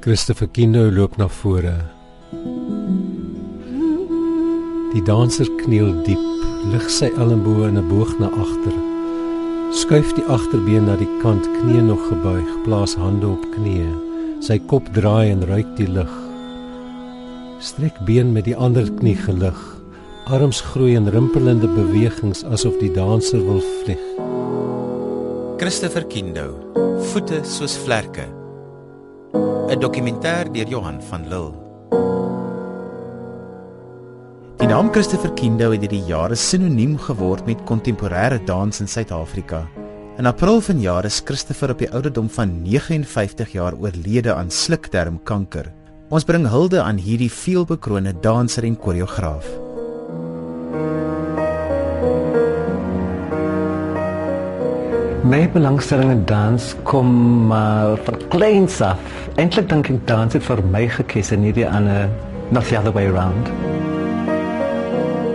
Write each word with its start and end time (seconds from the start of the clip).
Christopher 0.00 0.48
Kindo 0.48 0.90
loop 0.90 1.16
na 1.18 1.28
vore. 1.28 1.76
Die 4.90 5.02
danser 5.06 5.46
kniel 5.60 5.92
diep, 6.02 6.24
lig 6.72 6.88
sy 6.90 7.12
elmboë 7.14 7.68
in 7.68 7.78
'n 7.78 7.86
boog 7.86 8.10
na 8.18 8.26
agter. 8.26 8.74
Skuif 9.70 10.10
die 10.18 10.26
agterbeen 10.26 10.90
na 10.90 10.96
die 10.96 11.12
kant, 11.22 11.46
knie 11.60 11.82
nog 11.82 12.02
gebuig, 12.08 12.50
plaas 12.64 12.94
hande 12.98 13.28
op 13.28 13.44
knieë. 13.54 13.94
Sy 14.42 14.58
kop 14.58 14.82
draai 14.92 15.30
en 15.30 15.46
ruik 15.46 15.76
die 15.76 15.86
lug. 15.86 16.10
Strek 17.60 17.94
been 18.04 18.32
met 18.32 18.44
die 18.44 18.56
ander 18.56 18.90
knie 18.90 19.16
gelig. 19.16 19.78
Arms 20.26 20.60
groei 20.60 20.96
in 20.96 21.06
rimpelende 21.06 21.68
bewegings 21.68 22.44
asof 22.44 22.74
die 22.80 22.92
danser 22.92 23.44
wil 23.46 23.62
vlieg. 23.84 24.37
Christopher 25.58 26.04
Kindo, 26.06 26.70
voete 27.10 27.40
soos 27.42 27.72
vlerke. 27.82 28.28
'n 29.66 29.80
Dokumentêr 29.82 30.46
deur 30.54 30.68
Johan 30.70 31.00
van 31.02 31.24
Lille. 31.26 31.54
Die 34.60 34.68
naam 34.70 34.92
Christopher 34.94 35.32
Kindo 35.34 35.72
het 35.72 35.80
deur 35.82 35.90
die 35.90 36.06
jare 36.06 36.36
sinoniem 36.36 36.94
geword 36.98 37.42
met 37.46 37.66
kontemporêre 37.66 38.38
dans 38.46 38.80
in 38.80 38.86
Suid-Afrika. 38.86 39.66
In 40.18 40.26
April 40.26 40.60
vanjaar 40.60 41.04
is 41.04 41.22
Christopher 41.24 41.70
op 41.74 41.78
die 41.78 41.90
ouderdom 41.90 42.30
van 42.30 42.62
59 42.62 43.52
jaar 43.52 43.74
oorlede 43.74 44.34
aan 44.34 44.50
slukdarmkanker. 44.50 45.72
Ons 46.08 46.24
bring 46.24 46.46
hulde 46.46 46.82
aan 46.82 47.02
hierdie 47.02 47.32
veelbekrone 47.32 48.14
danser 48.20 48.62
en 48.62 48.78
koreograaf. 48.78 49.67
My 55.28 55.44
belangstelling 55.52 56.10
in 56.10 56.24
dans 56.24 56.74
kom 56.88 57.08
maar 57.46 57.98
van 58.06 58.16
kleins 58.32 58.78
af. 58.80 59.00
Eintlik 59.36 59.66
dink 59.68 59.90
ek 59.92 59.98
dans 60.08 60.32
het 60.32 60.46
vir 60.46 60.62
my 60.72 60.86
gekies 60.88 61.34
en 61.36 61.42
nie 61.44 61.52
die 61.52 61.66
ander 61.68 62.08
not 62.48 62.64
the 62.70 62.78
other 62.78 62.94
way 62.96 63.04
around. 63.10 63.50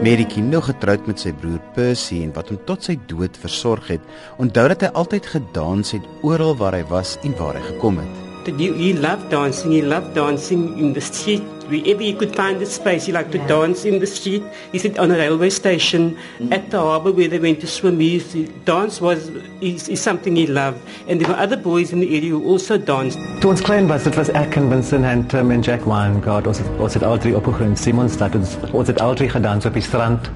Mary 0.02 0.26
Kindo 0.26 0.64
getroud 0.66 1.06
met 1.06 1.22
sy 1.22 1.30
broer 1.38 1.62
Percy 1.78 2.24
en 2.26 2.34
wat 2.34 2.50
hom 2.50 2.58
tot 2.66 2.90
sy 2.90 2.98
dood 3.06 3.38
versorg 3.38 3.94
het, 3.94 4.12
onthou 4.42 4.66
dat 4.74 4.88
hy 4.88 4.90
altyd 4.98 5.30
gedans 5.36 5.94
het 5.94 6.10
oral 6.26 6.58
waar 6.58 6.74
hy 6.74 6.82
was 6.90 7.20
en 7.22 7.38
waar 7.38 7.62
hy 7.62 7.66
gekom 7.70 8.02
het. 8.02 8.22
He 8.50 8.96
loved 8.98 9.30
dancing. 9.30 9.78
He 9.78 9.86
loved 9.86 10.18
dancing 10.18 10.72
in 10.82 10.98
the 10.98 11.06
street. 11.06 11.53
Wherever 11.68 12.02
he 12.02 12.14
could 12.14 12.36
find 12.36 12.62
a 12.62 12.66
space, 12.66 13.06
he 13.06 13.12
liked 13.12 13.32
to 13.32 13.38
dance 13.48 13.86
in 13.86 14.00
the 14.00 14.08
street. 14.08 14.44
He 14.72 14.80
said 14.80 14.98
on 14.98 15.12
a 15.12 15.16
railway 15.16 15.50
station, 15.50 16.18
mm. 16.40 16.52
at 16.52 16.72
the 16.72 16.80
harbour 16.80 17.12
where 17.12 17.28
they 17.28 17.40
went 17.40 17.62
to 17.62 17.68
swim. 17.68 18.00
He 18.00 18.14
used 18.16 18.32
to, 18.32 18.48
dance 18.66 19.02
was 19.02 19.30
is, 19.62 19.90
is 19.90 20.02
something 20.02 20.36
he 20.36 20.48
loved. 20.48 20.80
And 21.08 21.20
there 21.20 21.30
were 21.30 21.36
other 21.36 21.58
boys 21.58 21.92
in 21.92 22.00
the 22.00 22.16
area 22.16 22.30
who 22.32 22.44
also 22.46 22.78
danced. 22.78 23.18
Toe 23.42 23.50
ons 23.50 23.62
klein 23.62 23.88
was, 23.88 24.04
dit 24.04 24.16
was 24.16 24.30
ek 24.30 24.58
en 24.58 24.70
Vincent 24.70 25.06
en 25.06 25.26
Tim 25.28 25.52
en 25.52 25.62
Jack 25.62 25.86
Weingart. 25.90 26.48
Ons 26.48 26.64
het, 26.64 26.72
ons 26.80 26.94
het 26.94 27.04
al 27.04 27.18
drie 27.18 27.36
opgegroeid 27.36 27.74
in 27.74 27.78
Simonstad. 27.78 28.36
Ons, 28.36 28.58
ons 28.72 28.88
het 28.88 29.02
al 29.02 29.16
drie 29.16 29.30
gedans 29.30 29.66
op 29.66 29.78
die 29.78 29.86
strand 29.86 30.32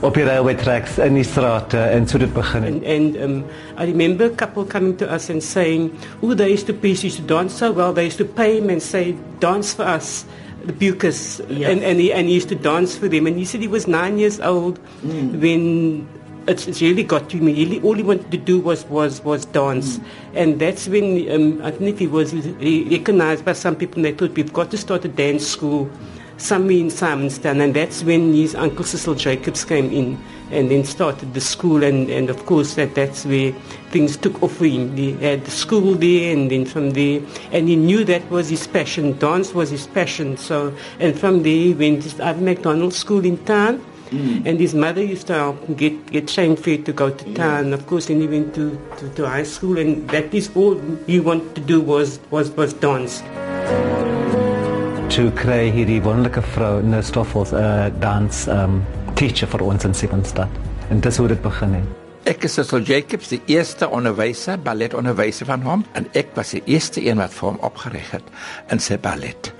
op 0.00 0.14
die 0.16 0.24
railway 0.24 0.54
tracks 0.56 0.96
in 0.98 1.16
die 1.18 1.24
strate 1.24 1.76
en 1.76 2.06
so 2.08 2.18
dit 2.18 2.30
begin 2.32 2.64
and, 2.64 2.84
and 2.88 3.16
um, 3.20 3.34
I 3.76 3.84
remember 3.84 4.30
a 4.30 4.34
couple 4.34 4.64
coming 4.64 4.96
to 4.96 5.04
us 5.04 5.28
and 5.28 5.42
saying 5.44 5.90
oh 6.22 6.32
they 6.34 6.48
used 6.48 6.66
to 6.66 6.72
pay 6.72 6.96
used 6.96 7.16
to 7.16 7.22
dance 7.22 7.58
so 7.58 7.70
well 7.72 7.92
they 7.92 8.06
used 8.06 8.16
to 8.18 8.24
pay 8.24 8.56
him 8.56 8.70
and 8.70 8.82
say 8.82 9.14
dance 9.40 9.74
for 9.74 9.84
us 9.84 10.24
the 10.64 10.72
Bucas 10.72 11.40
yeah. 11.48 11.70
and, 11.70 11.82
and, 11.82 12.00
he, 12.00 12.12
and 12.12 12.28
he 12.28 12.34
used 12.34 12.48
to 12.50 12.54
dance 12.54 12.96
for 12.96 13.08
them 13.08 13.26
and 13.26 13.36
he 13.36 13.44
said 13.44 13.60
he 13.60 13.68
was 13.68 13.86
nine 13.86 14.18
years 14.18 14.40
old 14.40 14.78
mm. 15.02 15.40
when 15.40 16.08
it's, 16.46 16.66
it's 16.66 16.80
really 16.80 17.02
got 17.02 17.30
to 17.30 17.36
me. 17.36 17.52
He, 17.52 17.80
all 17.80 17.94
he 17.94 18.02
wanted 18.02 18.30
to 18.30 18.36
do 18.36 18.60
was 18.60 18.84
was 18.86 19.22
was 19.22 19.44
dance, 19.44 19.98
mm. 19.98 20.04
and 20.34 20.58
that's 20.58 20.88
when 20.88 21.30
um, 21.30 21.62
I 21.62 21.70
think 21.70 21.98
he 21.98 22.06
was 22.06 22.34
recognized 22.34 23.44
by 23.44 23.52
some 23.52 23.76
people. 23.76 23.96
And 23.96 24.06
they 24.06 24.12
thought 24.12 24.34
we've 24.34 24.52
got 24.52 24.70
to 24.70 24.78
start 24.78 25.04
a 25.04 25.08
dance 25.08 25.46
school 25.46 25.90
somewhere 26.38 26.78
in 26.78 26.86
Simonstown, 26.86 27.60
and 27.62 27.74
that's 27.74 28.02
when 28.02 28.32
his 28.32 28.54
uncle 28.54 28.84
Cecil 28.84 29.14
Jacobs 29.14 29.64
came 29.64 29.92
in 29.92 30.18
and 30.50 30.70
then 30.70 30.84
started 30.84 31.34
the 31.34 31.40
school, 31.40 31.82
and, 31.82 32.10
and 32.10 32.30
of 32.30 32.46
course 32.46 32.74
that 32.74 32.94
that's 32.94 33.24
where 33.24 33.52
things 33.90 34.16
took 34.16 34.42
off 34.42 34.56
for 34.56 34.66
him. 34.66 34.96
He 34.96 35.12
had 35.12 35.44
the 35.44 35.50
school 35.50 35.94
there, 35.94 36.32
and 36.32 36.50
then 36.50 36.64
from 36.64 36.90
there, 36.90 37.20
and 37.52 37.68
he 37.68 37.76
knew 37.76 38.04
that 38.04 38.28
was 38.30 38.48
his 38.48 38.66
passion. 38.66 39.18
Dance 39.18 39.54
was 39.54 39.70
his 39.70 39.86
passion. 39.86 40.36
So, 40.36 40.74
and 40.98 41.18
from 41.18 41.42
there 41.42 41.52
he 41.52 41.74
went 41.74 42.02
to 42.02 42.24
Ivy 42.24 42.42
McDonald 42.42 42.94
School 42.94 43.24
in 43.24 43.38
town. 43.44 43.84
Mm. 44.10 44.44
And 44.44 44.58
his 44.58 44.74
mother 44.74 45.04
used 45.04 45.28
to 45.28 45.34
help 45.34 45.64
him 45.64 45.76
get, 45.76 46.06
get 46.10 46.26
train 46.26 46.56
fare 46.56 46.78
to 46.78 46.92
go 46.92 47.10
to 47.10 47.34
town. 47.34 47.68
Yeah. 47.68 47.74
Of 47.74 47.86
course, 47.86 48.06
then 48.06 48.20
he 48.20 48.26
went 48.26 48.56
to, 48.56 48.76
to, 48.98 49.08
to 49.10 49.28
high 49.28 49.44
school, 49.44 49.78
and 49.78 50.10
that 50.10 50.34
is 50.34 50.50
all 50.56 50.74
he 51.06 51.20
wanted 51.20 51.54
to 51.54 51.60
do 51.60 51.80
was, 51.80 52.18
was, 52.32 52.50
was 52.50 52.72
dance. 52.72 53.22
toe 55.10 55.30
kry 55.34 55.72
hierdie 55.74 55.98
wonderlike 56.04 56.42
vrou 56.54 56.82
nou 56.86 57.02
Stoffels 57.02 57.50
'n 57.52 57.58
uh, 57.58 57.90
dans 58.02 58.46
um 58.48 58.76
teacher 59.20 59.50
vir 59.52 59.64
ons 59.66 59.84
in 59.84 59.94
Simonstad. 59.94 60.60
En 60.90 61.00
dis 61.04 61.16
hoe 61.20 61.28
dit 61.28 61.42
begin 61.44 61.74
het. 61.76 61.96
Ek 62.28 62.44
is 62.44 62.54
Cecil 62.56 62.84
Jacobs, 62.88 63.30
die 63.32 63.40
eerste 63.52 63.88
onderwyser, 63.92 64.60
balletonderwyser 64.64 65.48
van 65.48 65.64
hom 65.64 65.84
en 65.98 66.06
ek 66.16 66.32
was 66.36 66.54
die 66.56 66.62
eerste 66.68 67.02
een 67.04 67.20
wat 67.20 67.32
vir 67.36 67.50
hom 67.50 67.58
opgerig 67.66 68.10
het 68.14 68.32
in 68.72 68.80
sy 68.80 68.98
ballet. 69.00 69.52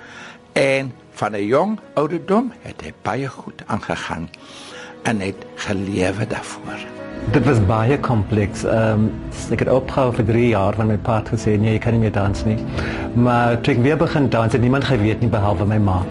En 0.57 0.93
van 1.21 1.37
'n 1.37 1.45
jong 1.45 1.79
ouderdom 1.95 2.53
het 2.63 2.81
hy 2.85 2.93
baie 3.03 3.29
goed 3.29 3.63
aangegaan 3.67 4.29
en 5.05 5.21
het 5.21 5.45
gelewe 5.57 6.27
daarvoor. 6.27 6.81
Dit 7.33 7.45
was 7.45 7.61
baie 7.67 7.99
kompleks. 7.99 8.65
Ehm 8.65 8.93
um, 8.93 9.13
ek 9.53 9.59
het 9.59 9.69
opgehou 9.69 10.13
vir 10.15 10.25
3 10.25 10.49
jaar 10.49 10.75
van 10.75 10.87
my 10.87 10.97
pa 10.97 11.23
gesê 11.25 11.59
nee, 11.61 11.75
ek 11.75 11.83
kan 11.83 11.93
nie 11.93 12.01
meer 12.01 12.13
dans 12.13 12.45
nie. 12.45 12.59
Maar 13.15 13.61
toe 13.61 13.75
ek 13.75 13.83
weer 13.83 13.97
begin 13.97 14.29
dans, 14.29 14.53
het 14.53 14.61
niemand 14.61 14.85
geweet 14.85 15.21
nie 15.21 15.29
behalwe 15.29 15.67
my 15.67 15.79
ma. 15.79 16.05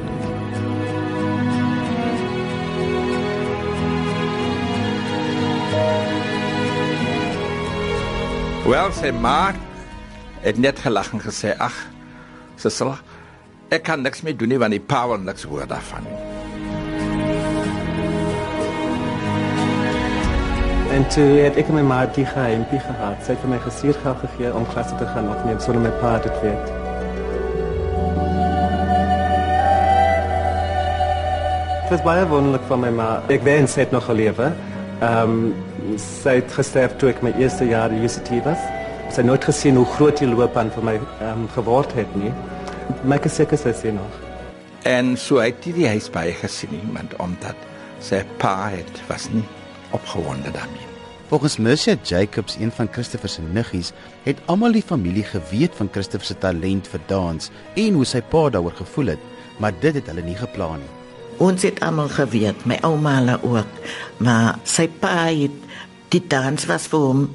Wel, 8.69 8.91
sy 8.93 9.09
ma 9.09 9.49
het 10.43 10.57
net 10.61 10.77
gelag 10.79 11.07
en 11.11 11.21
gesê, 11.21 11.55
"Ag, 11.57 11.73
Cecil, 12.55 12.93
ek 13.69 13.83
kan 13.83 14.01
niks 14.01 14.21
meer 14.21 14.37
doen 14.37 14.47
nie 14.47 14.59
want 14.59 14.71
die 14.71 14.79
pa 14.79 15.07
wil 15.07 15.17
niks 15.17 15.43
hoor 15.43 15.65
daarvan 15.67 16.03
nie." 16.03 16.17
En 20.91 21.07
toe 21.07 21.23
het 21.23 21.55
ek 21.55 21.69
my 21.69 21.81
ma 21.81 22.05
die 22.05 22.25
geheimpie 22.25 22.79
gehad. 22.79 23.15
Sy 23.23 23.31
het 23.31 23.39
vir 23.39 23.49
my 23.49 23.59
gestuur 23.59 23.95
geld 24.03 24.17
gegee 24.19 24.53
om 24.53 24.67
klasse 24.67 24.95
te 24.95 25.05
gaan 25.05 25.29
opneem 25.29 25.59
sonder 25.59 25.81
my 25.81 25.91
pa 26.01 26.19
dit 26.19 26.41
weet. 26.41 26.65
Dit 31.81 31.89
was 31.89 32.01
baie 32.01 32.27
wonderlik 32.27 32.61
van 32.67 32.79
my 32.79 32.89
ma. 32.89 33.21
Ek 33.27 33.41
wens 33.41 33.73
sy 33.73 33.79
het 33.79 33.91
nog 33.91 34.05
gelewe. 34.05 34.53
Ehm 35.01 35.29
um, 35.29 35.68
sy 35.97 36.39
het 36.39 36.53
gesterf 36.53 36.95
toe 36.99 37.11
ek 37.13 37.21
my 37.25 37.33
eerste 37.39 37.67
jaar 37.69 37.93
universiteit 37.93 38.45
was. 38.47 38.61
Sy 39.09 39.21
het 39.21 39.29
nooit 39.29 39.45
gesien 39.49 39.79
hoe 39.79 39.87
groot 39.97 40.19
die 40.21 40.29
loopbaan 40.29 40.71
vir 40.75 40.85
my 40.85 40.95
um, 41.31 41.47
geword 41.55 41.93
het 41.97 42.11
nie. 42.19 42.33
Maar 43.03 43.19
ek 43.19 43.29
is 43.29 43.39
seker 43.41 43.59
sy 43.59 43.73
sien 43.77 43.97
nog. 43.99 44.19
En 44.87 45.15
so 45.19 45.41
het 45.43 45.65
hy 45.67 45.73
die 45.75 45.89
huis 45.89 46.07
baie 46.13 46.35
gesien 46.39 46.77
iemand 46.79 47.15
omdat 47.19 47.67
sy 48.03 48.21
pa 48.39 48.69
het 48.71 49.01
was 49.09 49.27
nie 49.33 49.45
opgewonde 49.95 50.51
daarmee. 50.55 50.87
Volgens 51.29 51.57
Mercia 51.57 51.95
Jacobs, 52.03 52.55
een 52.55 52.71
van 52.71 52.87
Christopher 52.91 53.29
se 53.29 53.41
niggies, 53.41 53.91
het 54.23 54.39
almal 54.45 54.73
die 54.73 54.81
familie 54.81 55.23
geweet 55.23 55.75
van 55.77 55.89
Christopher 55.91 56.25
se 56.25 56.37
talent 56.37 56.87
vir 56.89 57.01
dans 57.05 57.51
en 57.77 57.99
hoe 57.99 58.05
sy 58.05 58.21
pa 58.31 58.47
daaroor 58.49 58.73
gevoel 58.79 59.13
het, 59.13 59.27
maar 59.61 59.75
dit 59.83 59.93
het 59.93 60.09
hulle 60.09 60.23
nie 60.25 60.37
geplan 60.39 60.81
nie. 60.81 60.95
Ons 61.39 61.63
het 61.63 61.77
almal 61.85 62.09
geweet, 62.11 62.65
my 62.65 62.79
ouma 62.81 63.13
hulle 63.19 63.37
ook, 63.45 63.77
maar 64.25 64.57
sy 64.67 64.87
pa 64.89 65.29
het 65.29 65.68
die 66.13 66.23
dans 66.27 66.65
was 66.69 66.87
vir 66.91 67.05
hom 67.05 67.27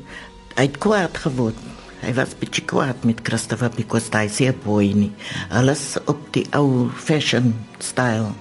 uit 0.58 0.78
kwaad 0.82 1.18
geword. 1.24 1.58
Hy 2.04 2.12
was 2.18 2.34
bietjie 2.36 2.66
kwaad 2.68 3.04
met 3.08 3.22
Christopher 3.24 3.70
because 3.72 4.12
hy 4.12 4.26
sê 4.28 4.50
boy 4.64 4.92
nie. 4.96 5.12
Alles 5.50 5.94
op 6.10 6.20
die 6.36 6.44
ou 6.56 6.90
fashion 6.92 7.54
style 7.80 8.34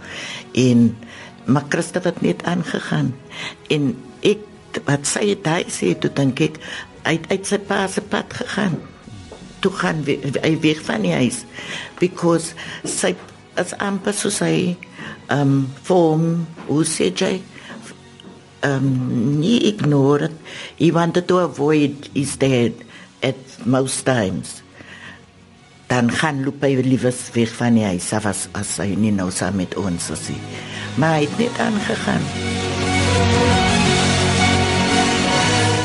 in 0.54 0.92
maar 1.46 1.66
Christus 1.70 2.04
het 2.04 2.22
net 2.22 2.44
aangegaan 2.44 3.14
en 3.68 3.94
ek 4.24 4.80
wat 4.88 5.08
sê 5.08 5.26
dit 5.34 5.48
hy 5.48 5.64
sê 5.72 5.92
toe 6.00 6.12
dink 6.16 6.40
ek 6.42 6.60
uit 7.04 7.28
uit 7.32 7.48
sy 7.48 7.60
pa 7.68 7.84
se 7.92 8.02
pad 8.02 8.32
gegaan 8.34 8.78
toe 9.64 9.72
gaan 9.76 10.04
hy 10.08 10.54
weg 10.64 10.82
van 10.88 11.04
die 11.04 11.16
huis 11.16 11.44
because 12.00 12.56
sy 12.88 13.14
as 13.60 13.76
amper 13.84 14.16
so 14.16 14.32
sê 14.34 14.76
um 15.34 15.66
form 15.84 16.46
hoe 16.70 16.86
sê 16.88 17.12
jy 17.12 17.36
um 18.64 19.40
nie 19.40 19.60
ignore 19.70 20.30
it 20.30 20.36
he 20.80 20.92
wanted 20.92 21.28
to 21.28 21.40
avoid 21.44 22.10
his 22.14 22.38
dad 22.38 22.74
at 23.22 23.40
most 23.66 24.06
times 24.06 24.62
dan 25.88 26.10
gaan 26.12 26.44
hy 26.48 26.76
liewes 26.82 27.30
weg 27.36 27.52
van 27.60 27.76
die 27.78 27.86
huis 27.86 28.14
as 28.14 28.48
as 28.54 28.78
hy 28.82 28.96
nie 28.96 29.12
nou 29.12 29.32
saam 29.32 29.60
met 29.62 29.76
ons 29.78 30.10
is 30.16 30.30
nie 30.32 30.42
maar 30.96 31.16
hy 31.18 31.22
het 31.22 31.38
net 31.38 31.60
aangegaan. 31.60 32.22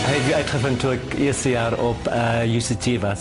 Hy 0.04 0.16
ik 0.26 0.32
uitgevonden 0.32 0.78
toen 0.78 0.92
ik 0.92 1.18
eerste 1.18 1.48
jaar 1.48 1.78
op 1.78 2.08
uh, 2.08 2.54
UCT 2.54 3.00
was. 3.00 3.20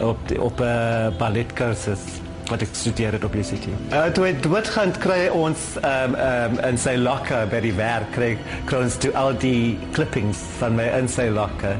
Op, 0.00 0.38
op 0.38 0.60
uh, 0.60 1.06
balletcursus. 1.18 2.00
Wat 2.50 2.60
ik 2.60 2.68
studeerde 2.72 3.26
op 3.26 3.34
UCT. 3.34 3.66
Uh, 3.92 4.04
toen 4.04 4.26
ik 4.26 4.42
doodgaan, 4.42 4.98
kreeg 4.98 5.30
ons 5.30 5.58
um, 5.84 6.14
um, 6.14 6.58
in 6.58 6.78
zijn 6.78 7.02
locker 7.02 7.48
bij 7.48 7.60
die 7.60 7.72
werk. 7.72 8.10
Kreeg, 8.10 8.38
kreeg 8.64 8.82
ons 8.82 8.96
toen 8.96 9.14
al 9.14 9.38
die 9.38 9.78
clippings 9.92 10.38
van 10.58 10.74
mij 10.74 10.98
in 11.00 11.08
zijn 11.08 11.32
locker. 11.32 11.76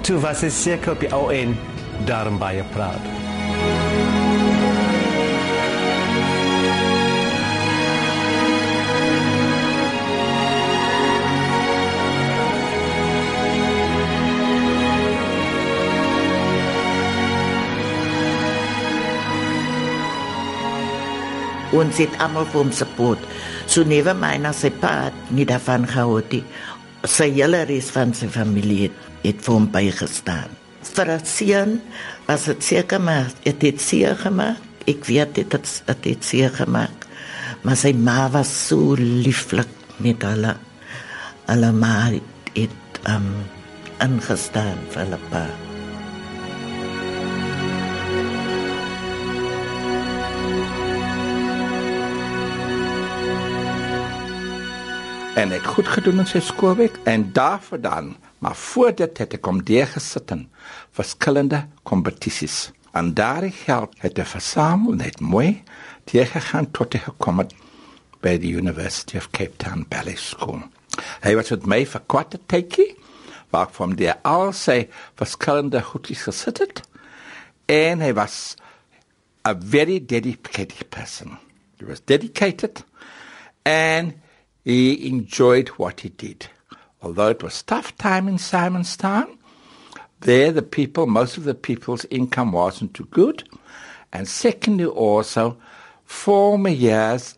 Toen 0.00 0.20
was 0.20 0.42
ik 0.42 0.50
zeker 0.50 0.92
op 0.92 1.00
die 1.00 1.12
oude 1.12 1.38
een 1.38 1.56
daarom 2.04 2.38
je 2.38 2.62
praat. 2.72 3.21
Ons 21.76 22.00
het 22.00 22.16
almal 22.22 22.46
vir 22.52 22.60
hom 22.60 22.72
support. 22.74 23.22
So 23.66 23.84
never 23.88 24.14
mind 24.16 24.48
as 24.48 24.62
hy 24.66 24.72
paat 24.82 25.16
nie 25.34 25.46
daarvan 25.48 25.86
gehou 25.88 26.18
het. 26.20 26.40
Sy 27.08 27.30
hele 27.34 27.64
res 27.68 27.90
van 27.94 28.12
sy 28.14 28.28
familie 28.30 28.86
het, 28.86 28.98
het 29.24 29.40
vir 29.42 29.56
hom 29.56 29.70
bygestaan. 29.72 30.52
Vir 30.92 31.14
Asian 31.14 31.78
was 32.26 32.48
dit 32.50 32.66
seker 32.66 33.00
maar 33.02 33.30
het 33.46 33.60
dit 33.62 33.80
seer 33.80 34.18
gemaak. 34.20 34.60
Ek 34.90 35.06
weet 35.06 35.34
dit 35.38 35.54
het 35.54 35.72
dit 35.86 36.12
het 36.12 36.26
seer 36.26 36.52
gemaak. 36.54 37.06
Maar 37.62 37.78
sy 37.78 37.94
ma 37.94 38.26
was 38.34 38.50
so 38.68 38.96
lieflik 38.98 39.70
met 40.02 40.22
hulle. 40.26 40.56
Hulle 41.46 41.72
ma 41.72 41.96
het 42.54 42.78
um 43.08 43.28
ingestaan 44.02 44.78
vir 44.90 45.04
hulle 45.04 45.20
pa. 45.30 45.71
En 55.34 55.52
ek 55.56 55.64
goed 55.64 55.88
gedoen 55.88 56.20
in 56.20 56.28
sy 56.28 56.42
skoolwerk 56.44 56.98
en 57.08 57.22
daarvoor 57.32 57.80
dan 57.80 58.12
maar 58.42 58.56
voor 58.58 58.90
dit 58.92 59.18
het 59.18 59.34
ek 59.38 59.46
om 59.48 59.62
deur 59.64 59.86
gesit 59.88 60.30
in 60.34 60.42
verskillende 60.92 61.62
kompetisies. 61.88 62.72
En 62.92 63.14
daardie 63.16 63.54
geld 63.54 63.94
het 64.02 64.18
hy 64.20 64.26
versamel 64.28 64.98
net 64.98 65.20
mooi 65.24 65.62
deur 66.10 66.28
gegaan 66.28 66.68
tot 66.76 66.92
hy 66.92 67.00
gekom 67.06 67.40
het 67.40 67.54
by 68.20 68.34
die 68.42 68.52
University 68.58 69.16
of 69.16 69.30
Cape 69.32 69.56
Town 69.62 69.86
Ballet 69.88 70.20
School. 70.20 70.60
Hy 71.24 71.32
was 71.38 71.52
met 71.54 71.68
my 71.70 71.80
vir 71.88 72.04
kwarte 72.12 72.40
tydjie 72.52 72.90
waar 73.54 73.72
van 73.72 73.96
der 73.96 74.18
al 74.28 74.52
sy 74.56 74.82
verskillende 75.20 75.80
goedjies 75.86 76.26
gesit 76.28 76.60
het. 76.60 76.82
En 77.72 78.04
hy 78.04 78.12
was 78.18 78.58
a 79.48 79.54
very 79.56 79.96
dedicated 80.00 80.90
person. 80.90 81.38
He 81.80 81.88
was 81.88 82.04
dedicated. 82.04 82.84
And 83.64 84.18
he 84.64 85.08
enjoyed 85.08 85.68
what 85.70 86.00
he 86.00 86.08
did. 86.10 86.46
Although 87.02 87.28
it 87.28 87.42
was 87.42 87.62
tough 87.62 87.96
time 87.96 88.28
in 88.28 88.38
Simon's 88.38 88.96
Town, 88.96 89.38
there 90.20 90.52
the 90.52 90.62
people, 90.62 91.06
most 91.06 91.36
of 91.36 91.44
the 91.44 91.54
people's 91.54 92.04
income 92.10 92.52
wasn't 92.52 92.94
too 92.94 93.06
good. 93.06 93.42
And 94.12 94.28
secondly, 94.28 94.84
also, 94.84 95.56
former 96.04 96.68
years, 96.68 97.34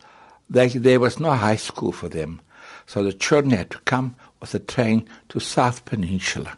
they, 0.49 0.67
there 0.67 0.99
was 0.99 1.19
no 1.19 1.31
high 1.31 1.55
school 1.55 1.91
for 1.91 2.09
them. 2.09 2.41
So 2.85 3.03
the 3.03 3.13
children 3.13 3.51
had 3.51 3.71
to 3.71 3.79
come 3.79 4.15
with 4.39 4.53
a 4.53 4.59
train 4.59 5.07
to 5.29 5.39
South 5.39 5.85
Peninsula. 5.85 6.55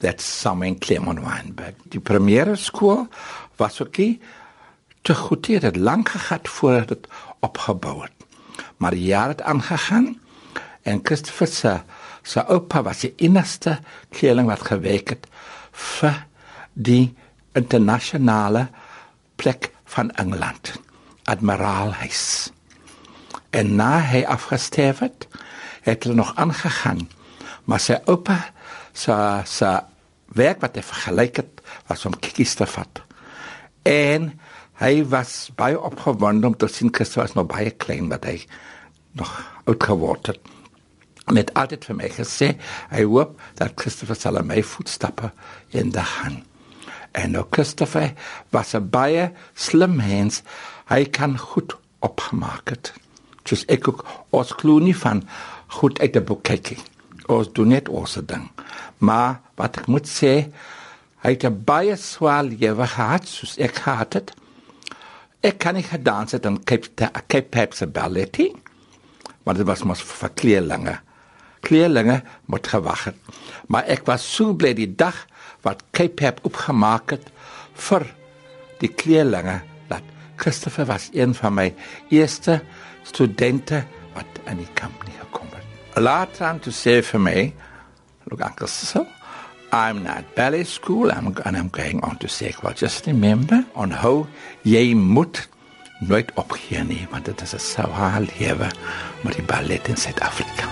That's 0.00 0.24
somewhere 0.24 0.68
in 0.68 0.78
Claremont-Weinberg. 0.80 1.76
Die 1.88 2.00
primaire 2.00 2.56
skool 2.56 3.06
was 3.56 3.80
ook 3.80 3.96
nie 3.96 4.20
te 5.02 5.14
goed. 5.14 5.46
Het 5.46 5.62
het 5.62 5.76
lang 5.76 6.08
gehad 6.10 6.48
voordat 6.48 6.88
het 6.88 7.08
opgebouw 7.40 8.00
het. 8.00 8.23
Maar 8.76 8.94
jaar 8.94 9.28
het 9.28 9.42
aangegaan 9.42 10.20
en 10.82 11.00
Christopher 11.02 11.46
se 11.46 11.80
se 12.22 12.44
oupa 12.46 12.82
was 12.82 13.00
die 13.04 13.12
enigste 13.16 13.78
kleerling 14.10 14.48
wat 14.48 14.64
gewerk 14.64 15.08
het 15.08 15.26
vir 15.72 16.26
die 16.72 17.14
internasionale 17.52 18.68
plek 19.36 19.70
van 19.84 20.10
Engeland 20.10 20.72
Admiraalhuis. 21.24 22.50
En 23.50 23.74
na 23.76 24.00
hy 24.00 24.24
afgesterf 24.24 24.98
het 24.98 25.28
het 25.84 26.02
hulle 26.02 26.16
nog 26.16 26.32
aangegaan 26.36 27.08
maar 27.64 27.80
sy 27.80 27.96
oupa 28.10 28.38
se 28.92 29.14
se 29.48 29.70
werk 30.34 30.62
wat 30.64 30.76
hy 30.76 30.82
vergelyk 30.84 31.36
het 31.42 31.62
was 31.88 32.04
om 32.08 32.16
kikkies 32.18 32.54
te 32.58 32.66
vat. 32.66 33.02
En 33.86 34.32
hy 34.80 35.04
was 35.10 35.50
baie 35.56 35.78
opgewonde 35.80 36.46
om 36.46 36.56
te 36.56 36.68
sien 36.68 36.90
Christus 36.92 37.22
was 37.22 37.34
nog 37.34 37.46
baie 37.52 37.70
klein 37.70 38.08
wat 38.08 38.24
hy 38.24 38.40
nog 39.18 39.30
oud 39.64 39.82
geword 39.82 40.26
het. 40.32 40.40
Met 41.32 41.54
altyd 41.56 41.86
vir 41.88 41.96
my 41.96 42.08
gesê, 42.12 42.48
hy 42.90 43.04
hoop 43.08 43.38
dat 43.56 43.78
Christopher 43.80 44.18
sal 44.18 44.42
my 44.44 44.60
voetstappe 44.62 45.30
in 45.70 45.94
die 45.94 46.04
gaan. 46.04 46.42
En 47.14 47.30
nou 47.30 47.44
Christopher 47.50 48.12
was 48.50 48.74
'n 48.74 48.90
baie 48.90 49.32
slim 49.54 49.96
mens. 49.96 50.42
Hy 50.88 51.04
kan 51.04 51.38
goed 51.38 51.76
opgemaak 52.00 52.68
het. 52.68 52.92
Dus 53.42 53.64
ek 53.64 53.88
ook 53.88 54.04
ons 54.30 54.50
glo 54.50 54.78
nie 54.78 54.96
van 54.96 55.22
goed 55.66 56.00
uit 56.00 56.16
'n 56.16 56.24
boek 56.24 56.42
kyk. 56.42 56.76
Ons 57.26 57.52
doen 57.52 57.68
net 57.68 57.88
ons 57.88 58.18
ding. 58.26 58.50
Maar 58.98 59.40
wat 59.54 59.76
ek 59.76 59.86
moet 59.86 60.08
sê, 60.08 60.50
hy 61.22 61.30
het 61.30 61.44
'n 61.44 61.64
baie 61.64 61.96
swaar 61.96 62.44
lewe 62.44 62.86
gehad, 62.86 63.28
soos 63.28 63.56
ek 63.56 63.74
gehad 63.74 64.12
het. 64.12 64.34
Ek 65.44 65.58
kan 65.60 65.76
nie 65.76 65.84
gedans 65.84 66.32
het 66.32 66.46
in 66.48 66.62
Cape 66.64 67.10
Cape 67.28 67.48
Pep's 67.52 67.84
balletie 67.92 68.52
maar 69.44 69.58
dit 69.58 69.68
was 69.68 69.84
mos 69.84 70.02
vir 70.04 70.32
kleerlinge. 70.40 70.96
Kleerlinge 71.64 72.22
moet 72.48 72.66
gewag 72.68 73.06
het. 73.10 73.18
Maar 73.68 73.88
ek 73.92 74.06
was 74.08 74.24
so 74.24 74.56
bly 74.56 74.72
die 74.76 74.88
dag 74.88 75.24
wat 75.64 75.84
Cape 75.96 76.16
Pep 76.20 76.40
opgemaak 76.48 77.16
het 77.16 77.28
vir 77.88 78.06
die 78.80 78.90
kleerlinge 78.92 79.60
dat 79.90 80.04
Christopher 80.40 80.88
was 80.88 81.10
een 81.12 81.36
van 81.36 81.56
my 81.56 81.68
eerste 82.12 82.60
studente 83.04 83.84
wat 84.16 84.40
aan 84.48 84.60
die 84.60 84.72
kamp 84.76 85.04
nie 85.04 85.16
gekom 85.20 85.48
het. 85.52 86.00
Later 86.00 86.48
aan 86.48 86.60
te 86.64 86.72
sê 86.74 86.98
vir 87.04 87.20
my, 87.20 87.38
look 88.30 88.42
Uncle 88.44 88.68
Cecil, 88.68 89.06
I'm 89.74 90.04
not 90.04 90.36
ballet 90.36 90.62
school, 90.62 91.10
I'm, 91.10 91.34
and 91.44 91.56
I'm 91.56 91.68
going 91.68 92.00
on 92.04 92.18
to 92.18 92.28
say, 92.28 92.54
well, 92.62 92.72
just 92.72 93.08
remember 93.08 93.66
on 93.74 93.90
how 93.90 94.28
jy 94.62 94.94
moet 94.94 95.48
nooit 95.98 96.30
opgee 96.38 96.84
nie 96.86 97.08
want 97.10 97.26
dit 97.26 97.40
is 97.42 97.54
'n 97.54 97.58
swaar 97.58 98.20
lewe 98.20 98.68
met 99.24 99.34
die 99.34 99.42
ballet 99.42 99.88
in 99.88 99.96
Suid-Afrika. 99.96 100.68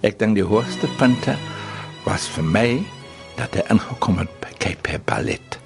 Ek 0.00 0.18
dink 0.18 0.38
die 0.38 0.46
hoogste 0.46 0.86
punte 0.96 1.34
was 2.06 2.28
vir 2.28 2.44
my 2.44 2.86
dat 3.34 3.54
hy 3.58 3.66
ingekom 3.66 4.22
het 4.22 4.30
by 4.40 4.54
Cape 4.62 5.00
Ballet. 5.04 5.58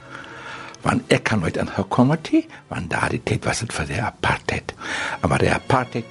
Want 0.84 1.12
ek 1.12 1.24
kan 1.30 1.40
nooit 1.40 1.56
ingekom 1.56 2.12
het, 2.12 2.30
want 2.68 2.90
daardie 2.92 3.22
tyd 3.24 3.44
was 3.48 3.64
dit 3.64 3.72
vir 3.72 3.88
die 3.88 4.02
apartheid. 4.02 4.74
Maar 5.24 5.40
die 5.40 5.52
apartheid 5.52 6.04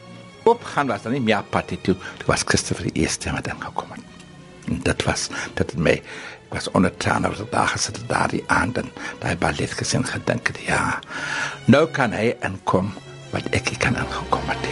opgaan 0.49 0.87
was 0.87 1.05
dan 1.05 1.13
nie 1.15 1.23
meer 1.23 1.43
party 1.43 1.77
toe. 1.81 1.95
Dit 2.17 2.27
was 2.27 2.43
Christopher 2.45 2.89
die 2.89 3.03
eerste 3.03 3.31
wat 3.31 3.45
dan 3.47 3.61
gekom 3.61 3.93
het. 3.95 4.01
En 4.67 4.79
dit 4.83 5.03
was 5.03 5.29
dat 5.53 5.71
het 5.71 5.79
my 5.79 6.01
was 6.53 6.69
onder 6.71 6.93
trane 6.97 7.29
op 7.29 7.51
daag 7.51 7.71
gesit 7.71 7.97
daar 8.07 8.29
die 8.29 8.43
aand 8.47 8.77
en 8.77 8.91
daai 9.19 9.35
ballet 9.37 9.71
gesien 9.73 10.05
gedink 10.05 10.47
het 10.47 10.59
ja. 10.67 10.99
Nou 11.65 11.87
kan 11.89 12.13
hy 12.13 12.35
inkom 12.45 12.93
wat 13.33 13.49
ek 13.57 13.73
kan 13.81 13.97
aangekom 13.97 14.51
het. 14.53 14.69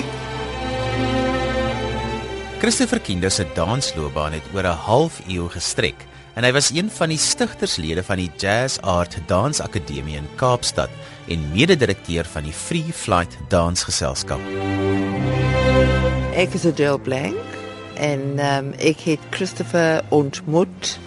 Christopher 2.61 2.99
Kindo 3.01 3.29
se 3.29 3.47
dansloopbaan 3.55 4.37
het 4.37 4.45
oor 4.53 4.63
'n 4.63 4.83
half 4.85 5.21
eeu 5.27 5.49
gestrek 5.49 6.05
en 6.33 6.43
hy 6.43 6.51
was 6.55 6.71
een 6.71 6.89
van 6.91 7.11
die 7.11 7.19
stigterslede 7.19 8.03
van 8.03 8.21
die 8.21 8.31
Jazz 8.37 8.79
Art 8.79 9.17
Dansakademie 9.27 10.17
in 10.17 10.29
Kaapstad 10.35 10.89
en 11.27 11.51
mede-direkteur 11.51 12.25
van 12.25 12.43
die 12.47 12.55
Free 12.55 12.93
Flight 12.93 13.37
Dansgeselskap. 13.49 14.39
Ik 16.35 16.53
is 16.53 16.65
Adele 16.65 16.99
Blank 16.99 17.35
en 17.95 18.39
um, 18.39 18.73
ik 18.77 18.97
heet 18.99 19.19
Christopher 19.29 20.03
ontmoet 20.09 20.99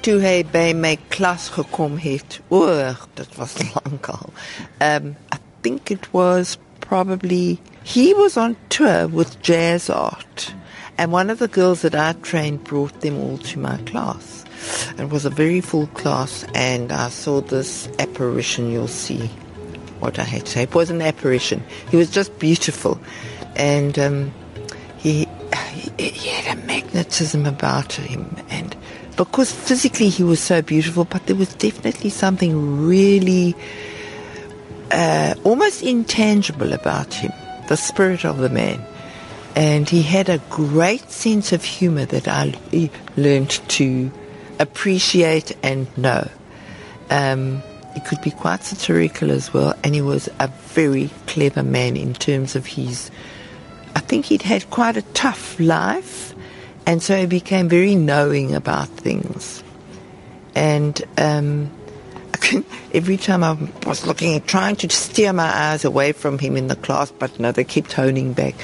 toen 0.00 0.20
hij 0.20 0.46
bij 0.50 0.74
mijn 0.74 0.98
klas 1.08 1.48
gekomen 1.48 1.98
heeft. 1.98 2.40
Oh, 2.48 2.88
dat 3.14 3.28
was 3.34 3.52
lang 3.74 4.06
al. 4.06 4.32
Um, 4.78 5.16
I 5.34 5.38
think 5.60 5.88
it 5.90 6.08
was 6.10 6.58
probably 6.78 7.58
he 7.82 8.14
was 8.16 8.36
on 8.36 8.56
tour 8.68 9.08
with 9.10 9.36
jazz 9.40 9.90
art, 9.90 10.54
and 10.96 11.12
one 11.12 11.32
of 11.32 11.38
the 11.38 11.48
girls 11.50 11.80
that 11.80 11.94
I 11.94 12.20
trained 12.20 12.62
brought 12.62 13.00
them 13.00 13.16
all 13.16 13.38
to 13.38 13.58
my 13.60 13.76
class. 13.84 14.45
It 14.98 15.10
was 15.10 15.24
a 15.24 15.30
very 15.30 15.60
full 15.60 15.86
class, 15.88 16.44
and 16.54 16.92
I 16.92 17.08
saw 17.08 17.40
this 17.40 17.88
apparition. 17.98 18.70
You'll 18.70 18.88
see 18.88 19.30
what 20.00 20.18
I 20.18 20.24
had 20.24 20.46
to 20.46 20.52
say. 20.52 20.62
It 20.62 20.74
was 20.74 20.90
an 20.90 21.02
apparition. 21.02 21.62
He 21.90 21.96
was 21.96 22.10
just 22.10 22.38
beautiful, 22.38 22.98
and 23.56 23.98
um, 23.98 24.32
he, 24.98 25.26
he 25.72 25.90
he 26.10 26.28
had 26.28 26.58
a 26.58 26.60
magnetism 26.66 27.46
about 27.46 27.92
him, 27.92 28.36
and 28.50 28.76
because 29.16 29.52
physically 29.52 30.08
he 30.08 30.22
was 30.22 30.40
so 30.40 30.62
beautiful, 30.62 31.04
but 31.04 31.26
there 31.26 31.36
was 31.36 31.54
definitely 31.54 32.10
something 32.10 32.86
really 32.86 33.54
uh, 34.90 35.34
almost 35.44 35.82
intangible 35.82 36.72
about 36.72 37.14
him, 37.14 37.32
the 37.68 37.76
spirit 37.76 38.24
of 38.24 38.38
the 38.38 38.48
man. 38.50 38.84
And 39.54 39.88
he 39.88 40.02
had 40.02 40.28
a 40.28 40.38
great 40.50 41.10
sense 41.10 41.52
of 41.52 41.64
humor 41.64 42.04
that 42.04 42.28
I 42.28 42.54
learned 43.16 43.50
to 43.50 44.10
appreciate 44.58 45.56
and 45.62 45.86
know. 45.96 46.28
Um, 47.10 47.62
he 47.94 48.00
could 48.00 48.20
be 48.20 48.30
quite 48.30 48.62
satirical 48.62 49.30
as 49.30 49.54
well, 49.54 49.74
and 49.82 49.94
he 49.94 50.02
was 50.02 50.28
a 50.38 50.48
very 50.48 51.08
clever 51.26 51.62
man 51.62 51.96
in 51.96 52.14
terms 52.14 52.54
of 52.54 52.66
his. 52.66 53.10
I 53.94 54.00
think 54.00 54.26
he'd 54.26 54.42
had 54.42 54.68
quite 54.70 54.96
a 54.96 55.02
tough 55.02 55.58
life, 55.58 56.34
and 56.84 57.02
so 57.02 57.16
he 57.16 57.26
became 57.26 57.68
very 57.68 57.94
knowing 57.94 58.54
about 58.54 58.88
things. 58.88 59.62
And 60.54 61.02
um, 61.16 61.70
every 62.92 63.16
time 63.16 63.42
I 63.42 63.52
was 63.86 64.06
looking, 64.06 64.34
at 64.34 64.46
trying 64.46 64.76
to 64.76 64.90
steer 64.90 65.32
my 65.32 65.44
eyes 65.44 65.84
away 65.84 66.12
from 66.12 66.38
him 66.38 66.56
in 66.56 66.68
the 66.68 66.76
class, 66.76 67.10
but 67.10 67.38
no, 67.38 67.52
they 67.52 67.64
kept 67.64 67.92
honing 67.92 68.32
back. 68.32 68.54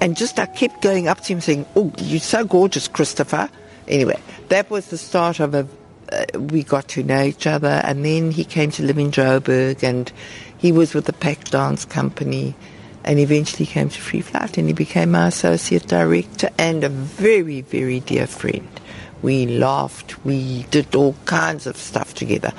And 0.00 0.16
just 0.16 0.38
I 0.38 0.46
kept 0.46 0.82
going 0.82 1.08
up 1.08 1.20
to 1.22 1.32
him 1.32 1.40
saying, 1.40 1.66
Oh, 1.76 1.92
you're 1.98 2.20
so 2.20 2.44
gorgeous, 2.44 2.88
Christopher. 2.88 3.48
Anyway, 3.88 4.20
that 4.52 4.68
was 4.68 4.88
the 4.88 4.98
start 4.98 5.40
of 5.40 5.54
a. 5.54 5.66
Uh, 6.12 6.38
we 6.38 6.62
got 6.62 6.86
to 6.86 7.02
know 7.02 7.22
each 7.22 7.46
other, 7.46 7.80
and 7.84 8.04
then 8.04 8.30
he 8.30 8.44
came 8.44 8.70
to 8.70 8.82
live 8.82 8.98
in 8.98 9.10
Joburg, 9.10 9.82
and 9.82 10.12
he 10.58 10.70
was 10.70 10.92
with 10.92 11.06
the 11.06 11.12
Pack 11.14 11.44
Dance 11.44 11.86
Company, 11.86 12.54
and 13.02 13.18
eventually 13.18 13.64
came 13.64 13.88
to 13.88 13.98
Free 13.98 14.20
Flight, 14.20 14.58
and 14.58 14.66
he 14.68 14.74
became 14.74 15.12
my 15.12 15.28
associate 15.28 15.86
director 15.86 16.50
and 16.58 16.84
a 16.84 16.90
very, 16.90 17.62
very 17.62 18.00
dear 18.00 18.26
friend. 18.26 18.68
We 19.22 19.46
laughed, 19.46 20.22
we 20.22 20.64
did 20.64 20.94
all 20.94 21.16
kinds 21.24 21.66
of 21.66 21.78
stuff 21.78 22.12
together. 22.12 22.52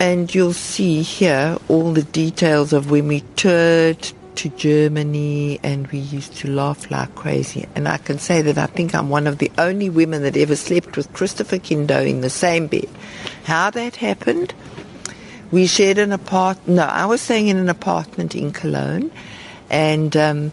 And 0.00 0.34
you'll 0.34 0.54
see 0.54 1.02
here 1.02 1.58
all 1.68 1.92
the 1.92 2.04
details 2.04 2.72
of 2.72 2.90
when 2.90 3.08
we 3.08 3.20
toured 3.34 4.12
to 4.36 4.48
Germany 4.50 5.58
and 5.62 5.86
we 5.88 5.98
used 5.98 6.34
to 6.36 6.48
laugh 6.48 6.90
like 6.90 7.14
crazy. 7.14 7.66
And 7.74 7.88
I 7.88 7.98
can 7.98 8.18
say 8.18 8.42
that 8.42 8.58
I 8.58 8.66
think 8.66 8.94
I'm 8.94 9.08
one 9.08 9.26
of 9.26 9.38
the 9.38 9.50
only 9.58 9.90
women 9.90 10.22
that 10.22 10.36
ever 10.36 10.56
slept 10.56 10.96
with 10.96 11.12
Christopher 11.12 11.58
Kindo 11.58 12.06
in 12.06 12.20
the 12.20 12.30
same 12.30 12.66
bed. 12.66 12.88
How 13.44 13.70
that 13.70 13.96
happened? 13.96 14.54
We 15.50 15.66
shared 15.66 15.98
an 15.98 16.12
apartment. 16.12 16.76
No, 16.76 16.84
I 16.84 17.06
was 17.06 17.20
staying 17.20 17.48
in 17.48 17.56
an 17.56 17.68
apartment 17.68 18.34
in 18.34 18.52
Cologne, 18.52 19.12
and 19.70 20.16
um, 20.16 20.52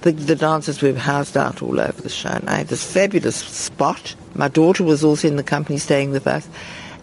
the, 0.00 0.12
the 0.12 0.34
dancers 0.34 0.82
were 0.82 0.92
housed 0.94 1.36
out 1.36 1.62
all 1.62 1.80
over 1.80 2.02
the 2.02 2.08
show. 2.08 2.30
And 2.30 2.50
I 2.50 2.56
had 2.56 2.68
this 2.68 2.90
fabulous 2.90 3.36
spot. 3.36 4.14
My 4.34 4.48
daughter 4.48 4.82
was 4.82 5.04
also 5.04 5.28
in 5.28 5.36
the 5.36 5.44
company 5.44 5.78
staying 5.78 6.10
with 6.10 6.26
us. 6.26 6.48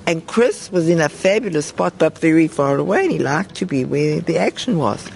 And 0.06 0.26
Chris 0.28 0.72
was 0.72 0.90
in 0.90 1.00
a 1.00 1.10
fabulous 1.10 1.68
spot, 1.68 1.94
but 1.98 2.18
very 2.18 2.48
far 2.48 2.78
away, 2.78 3.04
and 3.04 3.12
he 3.12 3.20
liked 3.20 3.56
to 3.56 3.66
be 3.66 3.86
where 3.86 4.20
the 4.20 4.38
action 4.38 4.78
was. 4.78 5.10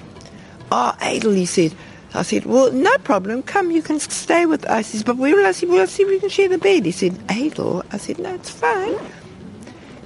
Oh, 0.77 0.93
Adel, 0.99 1.31
he 1.31 1.45
said. 1.45 1.73
I 2.13 2.21
said, 2.23 2.45
well, 2.45 2.69
no 2.69 2.97
problem. 2.97 3.43
Come, 3.43 3.71
you 3.71 3.81
can 3.81 3.97
stay 3.97 4.45
with 4.45 4.65
us. 4.65 4.91
He 4.91 4.97
said, 4.97 5.05
but 5.05 5.15
where 5.15 5.33
will 5.33 5.45
I 5.45 5.53
see? 5.53 5.67
Well, 5.67 5.81
I 5.81 5.85
see 5.85 6.03
we 6.03 6.19
can 6.19 6.27
share 6.27 6.49
the 6.49 6.57
bed. 6.57 6.85
He 6.85 6.91
said, 6.91 7.17
Adel. 7.29 7.83
I 7.93 7.97
said, 7.97 8.19
no, 8.19 8.33
it's 8.33 8.49
fine. 8.49 8.97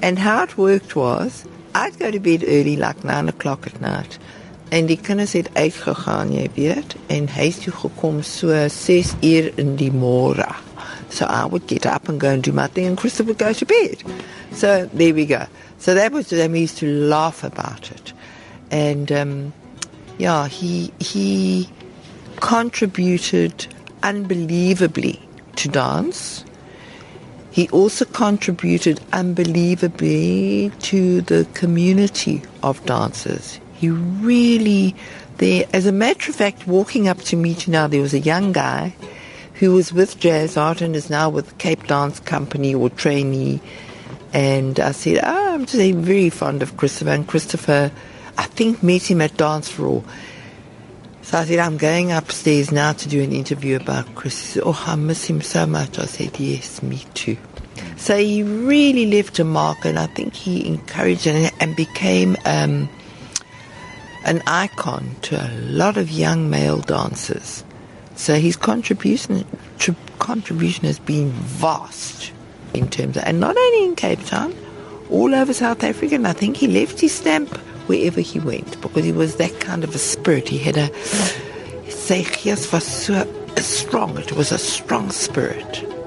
And 0.04 0.20
how 0.20 0.44
it 0.44 0.60
worked 0.60 0.96
was, 0.96 1.48
I'd 1.74 1.98
go 1.98 2.12
to 2.12 2.20
bed 2.20 2.44
early, 2.48 2.76
like 2.76 3.04
9 3.04 3.30
o'clock 3.30 3.66
at 3.66 3.82
night. 3.82 4.20
En 4.70 4.86
die 4.86 4.98
kinders 5.02 5.34
het 5.34 5.50
uitgegaan, 5.58 6.30
jy 6.32 6.46
weet, 6.54 6.94
en 7.10 7.26
het 7.34 7.64
toe 7.64 7.74
gekom 7.74 8.22
so 8.22 8.68
6 8.70 9.14
uur 9.26 9.48
in 9.58 9.76
die 9.80 9.90
môre. 9.90 10.52
So 11.10 11.26
I 11.26 11.48
would 11.50 11.66
get 11.68 11.88
up 11.88 12.10
and 12.10 12.22
go 12.22 12.30
and 12.30 12.44
do 12.44 12.54
my 12.54 12.68
thing, 12.68 12.86
and 12.86 12.98
Krista 12.98 13.26
would 13.26 13.40
go 13.40 13.54
to 13.54 13.66
bed. 13.66 14.04
So 14.54 14.86
there 14.94 15.16
we 15.16 15.26
go. 15.26 15.48
So 15.80 15.96
that 15.96 16.12
was 16.12 16.30
them. 16.30 16.56
Used 16.56 16.78
to 16.78 16.86
laugh 16.86 17.44
about 17.44 17.90
it, 17.90 18.14
and 18.70 19.12
um, 19.12 19.54
yeah, 20.20 20.48
he 20.48 20.94
he 21.00 21.70
contributed 22.36 23.68
unbelievably 24.04 25.20
to 25.56 25.68
dance. 25.70 26.46
He 27.52 27.68
also 27.70 28.06
contributed 28.06 29.02
unbelievably 29.12 30.72
to 30.80 31.22
the 31.22 31.48
community 31.56 32.44
of 32.62 32.86
dancers. 32.86 33.60
He 33.74 33.90
really, 33.90 34.96
there, 35.38 35.66
as 35.74 35.86
a 35.86 35.92
matter 35.92 36.30
of 36.30 36.36
fact, 36.36 36.68
walking 36.68 37.08
up 37.08 37.20
to 37.24 37.36
me 37.36 37.58
now, 37.68 37.88
there 37.88 38.02
was 38.02 38.14
a 38.14 38.20
young 38.20 38.52
guy 38.52 38.94
who 39.56 39.74
was 39.74 39.92
with 39.92 40.20
Jazz 40.20 40.56
Art 40.58 40.82
and 40.82 40.96
is 40.96 41.10
now 41.10 41.30
with 41.30 41.58
Cape 41.58 41.88
Dance 41.88 42.20
Company 42.20 42.76
or 42.76 42.90
trainee. 42.90 43.62
And 44.32 44.80
I 44.80 44.92
said, 44.92 45.22
oh, 45.24 45.54
I'm 45.54 45.66
just 45.66 45.96
very 45.96 46.30
fond 46.30 46.62
of 46.62 46.78
Christopher. 46.78 47.12
And 47.12 47.28
Christopher, 47.28 47.92
I 48.40 48.44
think, 48.44 48.82
met 48.82 49.12
him 49.12 49.20
at 49.20 49.36
Dance 49.36 49.78
All. 49.78 50.06
So 51.24 51.40
I 51.40 51.44
said, 51.44 51.60
I'm 51.60 51.76
going 51.76 52.14
upstairs 52.14 52.72
now 52.72 52.94
to 52.94 53.10
do 53.10 53.22
an 53.22 53.34
interview 53.34 53.76
about 53.76 54.16
Chris. 54.16 54.40
He 54.40 54.48
said, 54.54 54.64
oh, 54.66 54.82
I 54.88 54.96
miss 54.96 55.26
him 55.26 55.42
so 55.42 55.66
much. 55.66 56.00
I 56.00 56.06
said, 56.06 56.40
yes, 56.40 56.82
me 56.82 57.04
too. 57.14 57.36
So 57.98 58.18
he 58.18 58.44
really 58.44 59.08
left 59.08 59.40
a 59.40 59.44
mark, 59.44 59.84
and 59.84 60.00
I 60.00 60.08
think 60.08 60.34
he 60.34 60.66
encouraged 60.66 61.28
and, 61.28 61.52
and 61.60 61.76
became 61.76 62.38
um, 62.46 62.88
an 64.24 64.42
icon 64.48 65.18
to 65.24 65.36
a 65.36 65.52
lot 65.60 65.98
of 65.98 66.10
young 66.10 66.50
male 66.50 66.80
dancers. 66.80 67.66
So 68.16 68.36
his 68.36 68.56
contribution 68.56 69.46
tr- 69.80 69.92
contribution 70.20 70.86
has 70.86 70.98
been 70.98 71.32
vast 71.32 72.32
in 72.74 72.90
terms 72.90 73.18
of, 73.18 73.24
and 73.26 73.42
not 73.42 73.58
only 73.58 73.84
in 73.86 73.98
Cape 73.98 74.24
Town, 74.24 74.56
all 75.10 75.36
over 75.36 75.54
South 75.54 75.84
Africa. 75.84 76.16
And 76.16 76.26
I 76.26 76.34
think 76.34 76.56
he 76.56 76.68
left 76.68 77.02
his 77.02 77.14
stamp 77.14 77.60
wherever 77.90 78.22
he 78.22 78.40
went 78.40 78.80
because 78.82 79.04
he 79.04 79.12
was 79.12 79.36
that 79.38 79.60
kind 79.60 79.84
of 79.84 79.96
a 79.96 79.98
spirit. 79.98 80.48
He 80.48 80.60
had 80.60 80.78
a 80.78 80.90
gees 82.08 82.72
was 82.72 82.86
so 82.86 83.28
strong. 83.58 84.18
It 84.18 84.32
was 84.34 84.52
a 84.52 84.58
strong 84.58 85.12
spirit. 85.12 85.99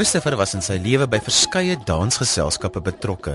Christopher 0.00 0.32
was 0.40 0.54
in 0.56 0.62
sy 0.64 0.78
lewe 0.80 1.04
by 1.12 1.18
verskeie 1.20 1.74
dansgeselskappe 1.84 2.80
betrokke. 2.80 3.34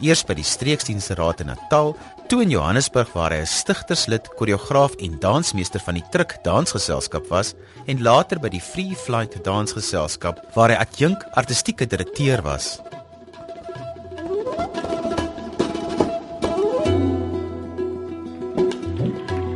Eers 0.00 0.22
by 0.24 0.32
die 0.38 0.46
Streeksdienste 0.48 1.12
Raad 1.18 1.42
in 1.44 1.50
Natal, 1.50 1.92
toe 2.32 2.38
in 2.40 2.54
Johannesburg 2.54 3.10
waar 3.12 3.34
hy 3.36 3.42
'n 3.44 3.50
stigterslid, 3.52 4.30
koreograaf 4.38 4.96
en 4.96 5.18
dansmeester 5.20 5.78
van 5.78 6.00
die 6.00 6.06
Truk 6.08 6.32
Dansgeselskap 6.42 7.28
was 7.28 7.52
en 7.86 8.00
later 8.00 8.40
by 8.40 8.48
die 8.48 8.62
Free 8.64 8.96
Flight 8.96 9.44
Dansgeselskap 9.44 10.40
waar 10.56 10.70
hy 10.70 10.80
adjunk 10.80 11.20
artistieke 11.36 11.84
direkteur 11.84 12.40
was. 12.40 12.80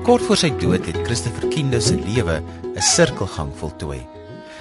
Kort 0.04 0.22
voor 0.28 0.36
sy 0.36 0.52
dood 0.60 0.84
het 0.84 1.06
Christopher 1.08 1.48
Kindo 1.48 1.80
se 1.80 1.96
lewe 1.96 2.42
'n 2.76 2.82
sirkelgang 2.82 3.48
voltooi. 3.56 4.19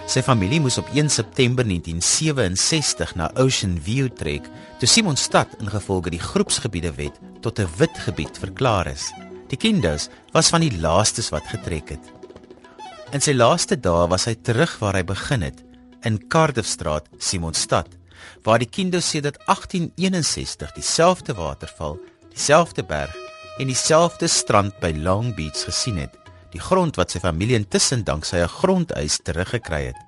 Sy 0.10 0.24
familie 0.26 0.58
moes 0.58 0.80
op 0.82 0.88
1 0.90 1.12
September 1.14 1.62
1967 1.70 3.12
na 3.14 3.28
Ocean 3.38 3.76
View 3.86 4.08
trek, 4.18 4.48
toe 4.82 4.88
Simonstad 4.90 5.52
ingevolge 5.62 6.10
die 6.10 6.22
groepsgebiede 6.24 6.90
wet 6.98 7.20
tot 7.46 7.60
'n 7.60 7.70
wit 7.78 7.98
gebied 8.06 8.40
verklaar 8.42 8.88
is. 8.88 9.14
Die 9.50 9.58
kinders 9.58 10.10
was 10.34 10.50
van 10.50 10.62
die 10.62 10.80
laastes 10.82 11.30
wat 11.30 11.46
getrek 11.46 11.90
het. 11.90 12.06
In 13.12 13.22
sy 13.22 13.34
laaste 13.34 13.78
dae 13.78 14.08
was 14.10 14.26
hy 14.26 14.34
terug 14.34 14.80
waar 14.80 14.96
hy 14.96 15.04
begin 15.04 15.42
het, 15.42 15.64
in 16.02 16.28
Cardiffstraat, 16.28 17.06
Simonstad, 17.20 17.88
waar 18.44 18.60
die 18.60 18.70
kinders 18.70 19.10
sedert 19.10 19.38
1861 19.46 20.74
dieselfde 20.74 21.34
waterval, 21.34 22.00
dieselfde 22.34 22.84
berg 22.84 23.16
en 23.60 23.68
dieselfde 23.68 24.28
strand 24.28 24.80
by 24.80 24.92
Long 24.98 25.36
Beach 25.36 25.66
gesien 25.66 25.98
het 25.98 26.18
die 26.54 26.62
grond 26.62 26.96
wat 26.96 27.12
sy 27.12 27.20
familie 27.20 27.60
intussen 27.60 28.04
danksy 28.04 28.38
'n 28.42 28.48
grondeis 28.60 29.20
teruggekry 29.24 29.86
het. 29.86 30.00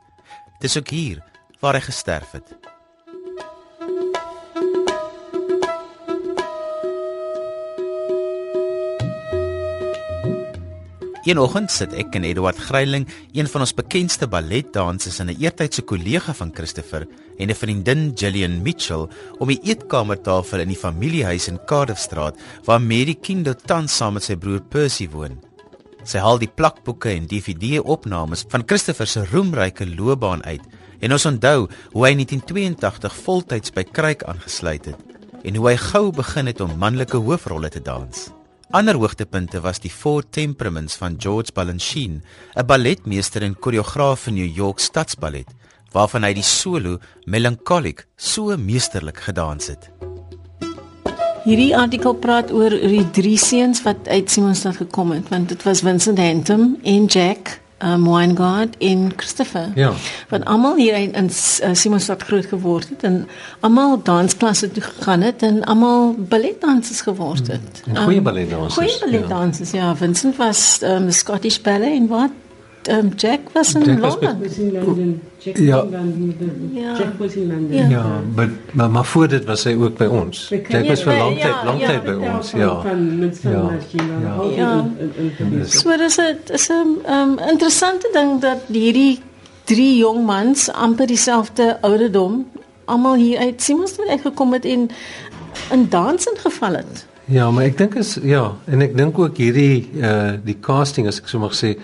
Dis 0.62 0.78
ook 0.78 0.90
hier 0.90 1.24
waar 1.60 1.74
hy 1.74 1.82
gesterf 1.82 2.32
het. 2.32 2.72
Een 11.22 11.38
oggend 11.38 11.70
sit 11.70 11.92
ek 11.94 12.16
en 12.18 12.24
Eduard 12.26 12.58
Gryiling, 12.58 13.04
een 13.38 13.46
van 13.48 13.62
ons 13.62 13.76
bekendste 13.78 14.26
balletdansers 14.28 15.20
en 15.20 15.30
'n 15.30 15.38
eertydse 15.38 15.82
kollega 15.82 16.34
van 16.34 16.52
Christopher 16.54 17.08
en 17.38 17.50
'n 17.50 17.56
vriendin 17.56 18.12
Gillian 18.16 18.62
Mitchell 18.62 19.08
om 19.38 19.48
die 19.48 19.62
eetkamertafel 19.62 20.60
in 20.60 20.68
die 20.68 20.84
familiehuis 20.86 21.48
in 21.48 21.60
Cardiffstraat 21.66 22.40
waar 22.66 22.82
Mary 22.82 23.14
Kindo 23.14 23.54
tans 23.54 23.96
saam 23.96 24.14
met 24.14 24.24
sy 24.24 24.36
broer 24.36 24.62
Percy 24.62 25.10
woon. 25.10 25.51
Sy 26.04 26.18
haal 26.18 26.40
die 26.42 26.50
plakboeke 26.50 27.12
en 27.14 27.28
DVD-opnames 27.30 28.46
van 28.50 28.66
Christopher 28.66 29.08
se 29.08 29.26
roemryke 29.30 29.86
loopbaan 29.86 30.42
uit 30.44 30.64
en 31.02 31.14
ons 31.14 31.26
onthou 31.30 31.68
hoe 31.94 32.06
hy 32.06 32.14
in 32.16 32.24
1982 32.24 33.18
voltyds 33.26 33.74
by 33.76 33.86
Kruik 33.86 34.26
aangesluit 34.30 34.90
het 34.90 35.46
en 35.46 35.58
hoe 35.58 35.72
hy 35.72 35.78
gou 35.82 36.12
begin 36.14 36.50
het 36.50 36.62
om 36.62 36.78
manlike 36.78 37.18
hoofrolle 37.18 37.70
te 37.74 37.82
dans. 37.82 38.30
Ander 38.72 38.96
hoogtepunte 38.96 39.60
was 39.62 39.82
die 39.84 39.92
Four 39.92 40.24
Temperaments 40.30 40.96
van 40.96 41.18
George 41.20 41.52
Balanchine, 41.54 42.22
'n 42.56 42.66
balletmeester 42.66 43.44
en 43.44 43.60
koreograaf 43.60 44.24
van 44.24 44.34
New 44.34 44.56
York 44.56 44.80
Stadsballet, 44.80 45.50
waarvan 45.92 46.24
hy 46.24 46.34
die 46.34 46.44
solo 46.44 47.00
Melancholic 47.26 48.08
so 48.16 48.58
meesterlik 48.58 49.18
gedans 49.18 49.68
het. 49.68 50.11
Hierdie 51.42 51.72
artikel 51.78 52.14
praat 52.22 52.52
oor 52.54 52.70
die 52.70 53.06
drie 53.10 53.38
seuns 53.38 53.82
wat 53.82 54.06
uit 54.08 54.30
Simonstad 54.30 54.78
gekom 54.78 55.12
het, 55.16 55.30
want 55.34 55.50
dit 55.50 55.64
was 55.66 55.82
Vincent 55.82 56.20
Hantem 56.22 56.76
en 56.84 57.06
Jack 57.06 57.58
um, 57.82 58.06
Weingart 58.06 58.78
en 58.78 59.12
Christopher. 59.16 59.72
Ja. 59.76 59.92
Wat 60.30 60.46
almal 60.46 60.76
hier 60.76 60.94
in, 61.00 61.14
in 61.18 61.30
uh, 61.30 61.74
Simonstad 61.74 62.22
groot 62.24 62.46
geword 62.46 62.90
het 62.90 63.04
en 63.04 63.28
almal 63.60 63.98
dansklasse 64.04 64.72
toe 64.72 64.84
gegaan 64.84 65.22
het 65.22 65.42
en 65.42 65.64
almal 65.64 66.14
balletdansers 66.18 67.02
geword 67.02 67.48
het. 67.48 67.82
Mm, 67.86 67.96
goeie 67.96 68.22
balletdansers. 68.22 68.78
Goeie 68.78 69.00
balletdansers, 69.06 69.72
ja. 69.72 69.90
ja. 69.90 69.96
Vincent 69.96 70.38
was 70.38 70.80
um, 70.84 71.12
Scottish 71.12 71.58
ballet 71.58 71.98
en 71.98 72.08
wat 72.08 72.32
um, 72.90 73.12
Jack 73.16 73.50
was 73.54 73.74
in 73.74 73.84
Jack 73.84 74.00
Londen. 74.00 74.40
Was 74.40 74.58
in 74.58 74.72
London. 74.72 75.22
Jack 75.44 75.58
ja. 75.58 75.86
ja. 76.74 76.98
Jack 76.98 77.18
was 77.18 77.34
in 77.34 77.48
London. 77.48 77.78
Ja, 77.78 77.90
ja 77.90 78.22
maar, 78.36 78.50
maar 78.72 78.90
maar 78.90 79.06
voor 79.06 79.28
dit 79.28 79.46
was 79.46 79.64
hy 79.64 79.74
ook 79.74 79.98
by 79.98 80.06
ons. 80.06 80.50
Jack 80.50 80.88
was 80.88 81.02
vir 81.04 81.18
lang 81.18 81.40
tyd, 81.40 81.64
lang 81.66 81.80
tyd 81.82 82.04
by 82.04 82.16
ons, 82.30 82.52
ja. 82.52 82.84
Ja. 83.42 83.74
Ja. 84.56 84.86
So 85.66 85.98
dis 85.98 86.18
'n 86.18 86.38
is 86.54 86.70
'n 86.70 87.02
um, 87.10 87.40
interessante 87.50 88.10
ding 88.14 88.42
dat 88.42 88.62
hierdie 88.68 89.20
drie 89.64 89.98
jong 89.98 90.26
mans 90.26 90.72
amper 90.72 91.08
dieselfde 91.08 91.78
ouderdom 91.82 92.46
almal 92.86 93.16
hier 93.16 93.40
uit 93.40 93.62
Simonsstad 93.62 94.08
uitgekom 94.08 94.54
het 94.54 94.66
en 94.66 94.90
in 95.72 95.90
dans 95.90 96.26
ingeval 96.26 96.74
het. 96.74 97.06
Ja, 97.26 97.52
maar 97.52 97.64
ek 97.64 97.78
dink 97.78 97.96
is 97.96 98.18
ja, 98.22 98.52
en 98.66 98.82
ek 98.82 98.96
dink 98.98 99.20
ook 99.20 99.38
hierdie 99.38 99.88
uh 100.02 100.34
die 100.44 100.58
casting 100.60 101.08
as 101.08 101.22
ek 101.22 101.30
so 101.32 101.40
mag 101.40 101.54
sê 101.56 101.78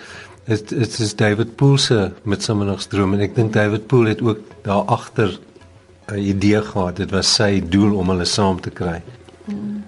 dit 0.48 0.68
dit 0.68 0.98
is 0.98 1.14
David 1.16 1.56
Poole 1.56 1.78
se 1.78 1.98
Midsummernagsdroom 2.22 3.14
en 3.16 3.26
ek 3.26 3.36
dink 3.36 3.52
David 3.52 3.86
Poole 3.90 4.14
het 4.14 4.24
ook 4.24 4.40
daar 4.64 4.88
agter 4.96 5.38
'n 6.08 6.18
idee 6.18 6.62
gehad. 6.62 6.96
Dit 6.96 7.10
was 7.10 7.34
sy 7.34 7.62
doel 7.68 7.96
om 7.96 8.08
hulle 8.08 8.24
saam 8.24 8.60
te 8.60 8.70
kry. 8.70 9.02
Hmm. 9.44 9.84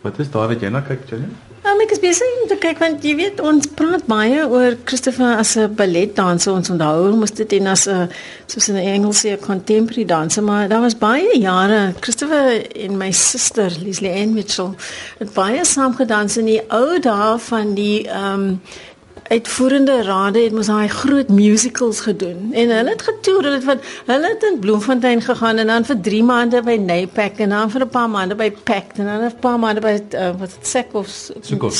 Wat 0.00 0.18
is 0.18 0.30
daar 0.30 0.48
wat 0.48 0.60
jy 0.60 0.68
na 0.68 0.80
kyk, 0.80 1.08
Jenny? 1.10 1.28
Ja, 1.64 1.74
ek 1.82 1.90
is 1.90 2.00
besig 2.00 2.26
om 2.42 2.48
te 2.48 2.56
kyk 2.56 2.78
want 2.78 3.02
jy 3.04 3.14
weet 3.18 3.40
ons 3.40 3.66
praat 3.66 4.06
baie 4.06 4.46
oor 4.46 4.76
Christopher 4.84 5.36
as 5.36 5.56
'n 5.56 5.74
balletdanser 5.74 6.52
ons 6.52 6.70
onthou 6.70 7.16
moes 7.16 7.30
dit 7.30 7.52
en 7.52 7.66
as 7.66 7.88
'n 7.88 8.08
soos 8.46 8.68
in 8.68 8.76
Engels 8.76 9.24
sê 9.24 9.32
'n 9.32 9.40
contemporary 9.40 10.04
danser 10.04 10.42
maar 10.42 10.68
daar 10.68 10.80
was 10.80 10.94
baie 10.94 11.38
jare 11.38 11.94
Christopher 12.00 12.76
en 12.76 12.96
my 12.96 13.10
suster 13.10 13.70
Leslie 13.84 14.12
Ann 14.12 14.34
Mitchell 14.34 14.74
het 15.18 15.32
baie 15.34 15.64
saam 15.64 15.94
gedans 15.94 16.36
in 16.36 16.44
die 16.44 16.62
ou 16.70 17.00
dae 17.00 17.38
van 17.38 17.74
die 17.74 18.08
ehm 18.08 18.40
um, 18.40 18.60
uitvoerende 19.28 20.02
rade 20.02 20.40
het 20.40 20.54
mos 20.56 20.70
daai 20.70 20.88
groot 20.88 21.28
musicals 21.28 22.00
gedoen. 22.00 22.48
En 22.52 22.70
hulle 22.72 22.90
het 22.90 23.02
getoer 23.02 23.42
hulle 23.42 23.58
het 23.58 23.64
van 23.64 23.80
hulle 24.06 24.28
het 24.32 24.42
in 24.42 24.58
Bloemfontein 24.58 25.20
gegaan 25.22 25.60
en 25.62 25.66
dan 25.66 25.84
vir 25.84 26.00
3 26.06 26.22
maande 26.24 26.62
by 26.64 26.76
Napak 26.80 27.42
en 27.44 27.52
dan 27.54 27.70
vir 27.70 27.84
'n 27.84 27.88
paar 27.88 28.08
maande 28.10 28.34
by 28.34 28.50
Pact 28.50 28.98
en 28.98 29.04
dan 29.04 29.24
'n 29.24 29.32
paar 29.40 29.58
maande 29.58 29.80
by 29.80 29.94
uh, 30.14 30.30
wat 30.38 30.50
dit 30.56 30.66
Sekofs 30.66 31.30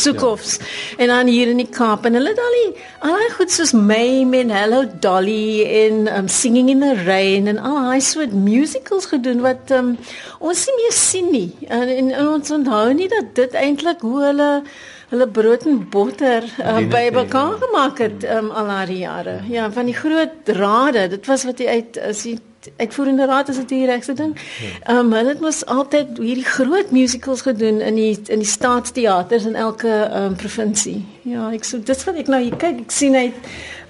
Sekofs 0.02 0.56
ja. 0.56 0.64
en 0.96 1.06
dan 1.06 1.26
hier 1.26 1.48
in 1.48 1.56
die 1.56 1.68
Kaap. 1.70 2.04
En 2.04 2.14
hulle 2.14 2.28
het 2.28 2.38
al 2.38 2.54
die 2.60 2.82
al 2.98 3.16
die 3.16 3.34
goed 3.34 3.50
soos 3.50 3.72
May 3.72 4.26
en 4.32 4.50
Hello 4.50 4.84
Dolly 5.00 5.62
en 5.62 6.16
um, 6.18 6.28
Singing 6.28 6.68
in 6.68 6.80
the 6.80 6.94
Rain 7.04 7.46
en 7.46 7.58
al 7.58 7.74
daai 7.74 8.00
soort 8.00 8.32
musicals 8.32 9.06
gedoen 9.06 9.40
wat 9.40 9.70
um, 9.70 9.96
ons 10.38 10.66
nie 10.66 10.76
meer 10.82 10.92
sien 10.92 11.30
nie. 11.30 11.56
En, 11.68 11.88
en, 11.88 12.10
en 12.10 12.28
ons 12.28 12.50
onthou 12.50 12.92
nie 12.92 13.08
dat 13.08 13.34
dit 13.34 13.52
eintlik 13.52 14.00
hoe 14.00 14.22
hulle 14.24 14.62
hulle 15.08 15.28
brood 15.28 15.64
en 15.66 15.78
botter 15.90 16.44
uh, 16.60 16.80
by 16.90 17.08
mekaar 17.14 17.56
gemaak 17.62 18.02
het 18.04 18.26
um, 18.28 18.50
al 18.50 18.68
daai 18.68 18.98
jare. 18.98 19.38
Ja, 19.48 19.70
van 19.72 19.88
die 19.88 19.96
groot 19.96 20.52
rade, 20.58 21.08
dit 21.08 21.26
was 21.26 21.46
wat 21.48 21.62
hy 21.62 21.80
uit 21.80 21.98
as 22.10 22.26
hy 22.28 22.36
uitvoerende 22.76 23.26
raad 23.30 23.48
as 23.48 23.60
dit 23.62 23.68
die 23.68 23.86
regste 23.88 24.14
ding. 24.18 24.34
Ja. 24.36 24.72
Ehm 24.92 25.06
um, 25.06 25.14
hulle 25.16 25.32
het 25.32 25.40
mos 25.40 25.62
altyd 25.66 26.18
hierdie 26.18 26.44
groot 26.44 26.90
musicals 26.90 27.42
gedoen 27.46 27.80
in 27.80 27.96
die 27.96 28.12
in 28.28 28.44
die 28.44 28.50
staatsteaters 28.50 29.48
in 29.48 29.56
elke 29.56 29.88
ehm 29.88 30.32
um, 30.32 30.36
provinsie. 30.36 31.00
Ja, 31.22 31.48
ek 31.54 31.64
so 31.64 31.80
dit 31.80 32.04
wat 32.04 32.22
ek 32.24 32.30
nou 32.34 32.42
hier 32.42 32.56
kyk, 32.56 32.84
ek 32.86 32.94
sien 32.94 33.16
hy 33.18 33.32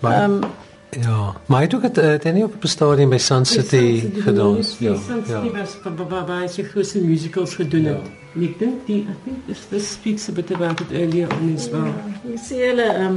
ehm 0.02 0.40
Ja, 0.88 1.34
maar 1.46 1.58
hy 1.58 1.64
het 1.66 1.74
ook 1.74 1.82
het, 1.84 1.98
het 2.00 2.24
hy 2.24 2.30
nie 2.32 2.44
op 2.44 2.54
'n 2.64 2.66
stadium 2.66 3.10
by 3.10 3.18
Sun 3.18 3.44
City 3.44 4.10
gedans. 4.24 4.76
Ja. 4.80 4.94
Sun 4.96 5.20
City 5.26 5.50
ja. 5.52 5.58
was 5.58 5.76
waar 6.08 6.40
hy 6.40 6.46
sy 6.48 6.62
groot 6.62 6.94
musicals 6.94 7.54
gedoen 7.54 7.84
het. 7.84 8.06
En 8.38 8.44
ek 8.46 8.58
dink 8.60 8.82
die 8.86 9.00
I 9.02 9.14
think 9.24 9.46
this 9.48 9.64
this 9.66 9.86
speaks 9.96 10.28
a 10.28 10.32
bit 10.32 10.50
about 10.54 10.80
it 10.80 10.92
earlier 10.92 11.26
on 11.34 11.54
as 11.56 11.64
well. 11.72 11.88
Ja, 11.90 12.18
jy 12.30 12.36
sê 12.38 12.58
hulle 12.68 12.84
um, 13.02 13.16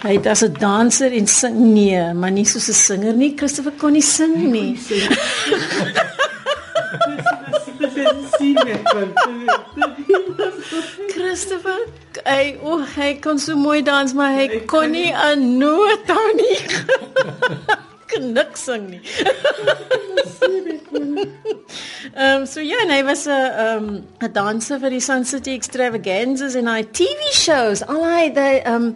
hy 0.00 0.14
het 0.14 0.28
as 0.32 0.42
'n 0.46 0.54
danser 0.56 1.12
en 1.12 1.28
sing 1.28 1.58
nee, 1.74 2.00
maar 2.16 2.32
nie 2.32 2.46
soos 2.48 2.70
'n 2.72 2.78
singer 2.78 3.12
nie. 3.12 3.34
Christopher 3.36 3.74
kon 3.76 3.92
nie 3.92 4.00
sing 4.00 4.32
nie. 4.54 4.72
Christopher, 11.12 11.78
hy 12.24 12.56
o, 12.62 12.80
hy 12.96 13.12
kon 13.20 13.38
so 13.38 13.60
mooi 13.60 13.82
dans, 13.84 14.16
maar 14.16 14.32
hy 14.40 14.64
kon 14.72 14.90
nie 14.90 15.12
'n 15.12 15.58
noot 15.60 16.08
hou 16.08 16.28
nie. 16.40 16.58
Knik 18.10 18.56
sing 18.56 18.88
nie. 18.88 19.04
Ehm 22.16 22.40
um, 22.40 22.46
so 22.46 22.60
ja, 22.60 22.76
hy 22.88 23.02
was 23.04 23.26
'n 23.26 23.30
ehm 23.30 23.88
'n 24.24 24.32
danser 24.32 24.78
vir 24.80 24.90
die 24.90 25.00
Sun 25.00 25.24
City 25.24 25.52
Extravaganzas 25.52 26.54
en 26.54 26.66
hy 26.66 26.82
TV 26.82 27.20
shows. 27.30 27.82
Al 27.86 28.04
hy 28.04 28.30
die 28.32 28.62
ehm 28.64 28.74
um, 28.74 28.94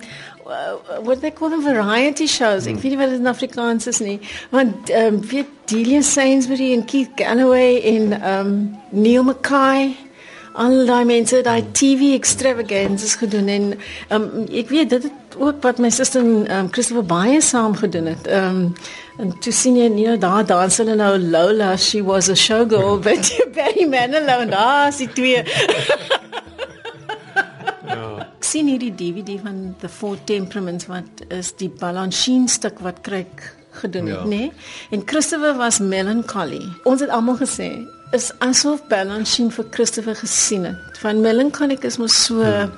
what 1.04 1.20
they 1.20 1.30
call 1.30 1.50
them 1.50 1.62
variety 1.62 2.26
shows. 2.26 2.64
Ek 2.66 2.72
hmm. 2.72 2.80
weet 2.80 2.92
nie 2.92 2.98
wat 2.98 3.10
dit 3.10 3.20
in 3.20 3.26
Afrikaans 3.26 3.86
is 3.86 4.00
nie. 4.00 4.20
Want 4.50 4.88
ehm 4.88 5.14
um, 5.14 5.20
weet 5.28 5.52
Delia 5.68 6.00
Sainsbury 6.00 6.72
en 6.72 6.84
Keith 6.84 7.12
Galloway 7.14 7.80
en 7.92 8.12
ehm 8.22 8.46
um, 8.46 8.76
Neil 8.90 9.22
Mackay 9.22 9.92
al 10.52 10.86
daai 10.86 11.04
mense 11.04 11.42
daai 11.46 11.62
TV 11.72 12.14
extravaganzas 12.16 13.14
gedoen 13.20 13.48
en 13.48 13.66
um, 14.10 14.46
ek 14.48 14.72
weet 14.72 14.90
dit 14.90 15.02
het 15.02 15.36
ook 15.38 15.60
wat 15.62 15.78
my 15.78 15.90
suster 15.94 16.24
en 16.24 16.48
um, 16.56 16.72
Christopher 16.72 17.06
baie 17.06 17.40
saam 17.40 17.76
gedoen 17.76 18.10
het. 18.14 18.26
Ehm 18.26 18.64
um, 18.64 18.74
en 19.20 19.32
toe 19.42 19.52
sien 19.52 19.76
jy 19.78 19.88
nie 19.92 20.16
daar 20.20 20.46
dans 20.48 20.80
hulle 20.80 20.96
nou 20.98 21.12
Lola, 21.20 21.76
she 21.76 22.00
was 22.04 22.28
a 22.32 22.36
showgirl, 22.36 22.98
but 23.04 23.30
Barry 23.56 23.86
Manilow 23.88 24.44
en 24.46 24.50
daar 24.54 24.88
is 24.88 25.00
die 25.02 25.08
twee. 25.12 25.44
ja. 27.92 28.08
Ek 28.24 28.44
sien 28.46 28.70
hierdie 28.70 28.92
DVD 28.96 29.38
van 29.44 29.62
The 29.82 29.90
Four 29.92 30.18
Temperaments 30.28 30.88
wat 30.90 31.24
is 31.28 31.52
die 31.60 31.70
Balanchine 31.70 32.48
stuk 32.50 32.80
wat 32.84 33.02
kryk 33.06 33.50
gedoen 33.82 34.10
het, 34.10 34.16
ja. 34.16 34.26
nê? 34.26 34.44
Nee? 34.48 34.52
En 34.96 35.06
Christopher 35.06 35.54
was 35.58 35.78
melancholy. 35.78 36.62
Ons 36.88 37.04
het 37.04 37.12
almal 37.14 37.38
gesê 37.40 37.72
is 38.16 38.32
asof 38.42 38.82
Balancing 38.90 39.52
vir 39.54 39.68
Christopher 39.70 40.16
gesien 40.18 40.64
het. 40.66 40.98
Van 41.04 41.20
melancholic 41.22 41.84
is 41.86 42.00
mos 42.00 42.16
so 42.26 42.42
hmm. 42.42 42.72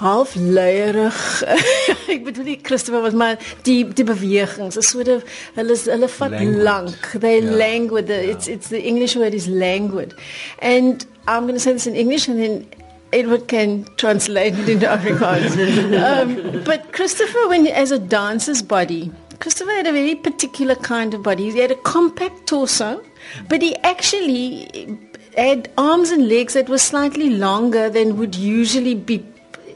Half 0.00 0.34
leierig. 0.34 1.42
ek 2.12 2.24
bedoel 2.26 2.48
nie 2.50 2.58
Christopher 2.62 3.02
was 3.04 3.16
maar 3.16 3.38
die 3.66 3.82
die 3.88 4.06
bewegings. 4.06 4.76
Is 4.76 4.92
so 4.92 5.02
dat 5.06 5.24
hulle 5.54 5.76
hulle 5.76 6.08
vat 6.08 6.38
lank. 6.40 7.10
They 7.20 7.40
yeah. 7.40 7.56
languid. 7.64 8.06
The, 8.06 8.20
yeah. 8.20 8.36
It's 8.36 8.48
it's 8.48 8.68
the 8.68 8.82
English 8.82 9.16
word 9.16 9.34
is 9.34 9.46
languid. 9.46 10.14
And 10.60 11.06
I'm 11.26 11.42
going 11.42 11.54
to 11.54 11.60
say 11.60 11.72
this 11.72 11.86
in 11.86 11.94
English 11.94 12.28
and 12.28 12.38
then 12.38 12.66
Edward 13.12 13.46
can 13.48 13.84
translate 13.96 14.58
it 14.58 14.68
into 14.68 14.86
Afrikaans. 14.86 15.52
um, 16.08 16.64
but 16.64 16.92
Christopher, 16.92 17.48
when 17.48 17.66
as 17.66 17.90
a 17.90 17.98
dancer's 17.98 18.62
body, 18.62 19.12
Christopher 19.38 19.72
had 19.72 19.86
a 19.86 19.92
very 19.92 20.14
particular 20.14 20.74
kind 20.74 21.14
of 21.14 21.22
body. 21.22 21.50
He 21.50 21.58
had 21.58 21.70
a 21.70 21.76
compact 21.76 22.46
torso, 22.46 23.02
but 23.48 23.60
he 23.60 23.76
actually 23.78 24.98
had 25.36 25.70
arms 25.76 26.10
and 26.10 26.28
legs 26.28 26.54
that 26.54 26.68
were 26.68 26.78
slightly 26.78 27.30
longer 27.30 27.90
than 27.90 28.16
would 28.16 28.34
usually 28.34 28.94
be 28.94 29.18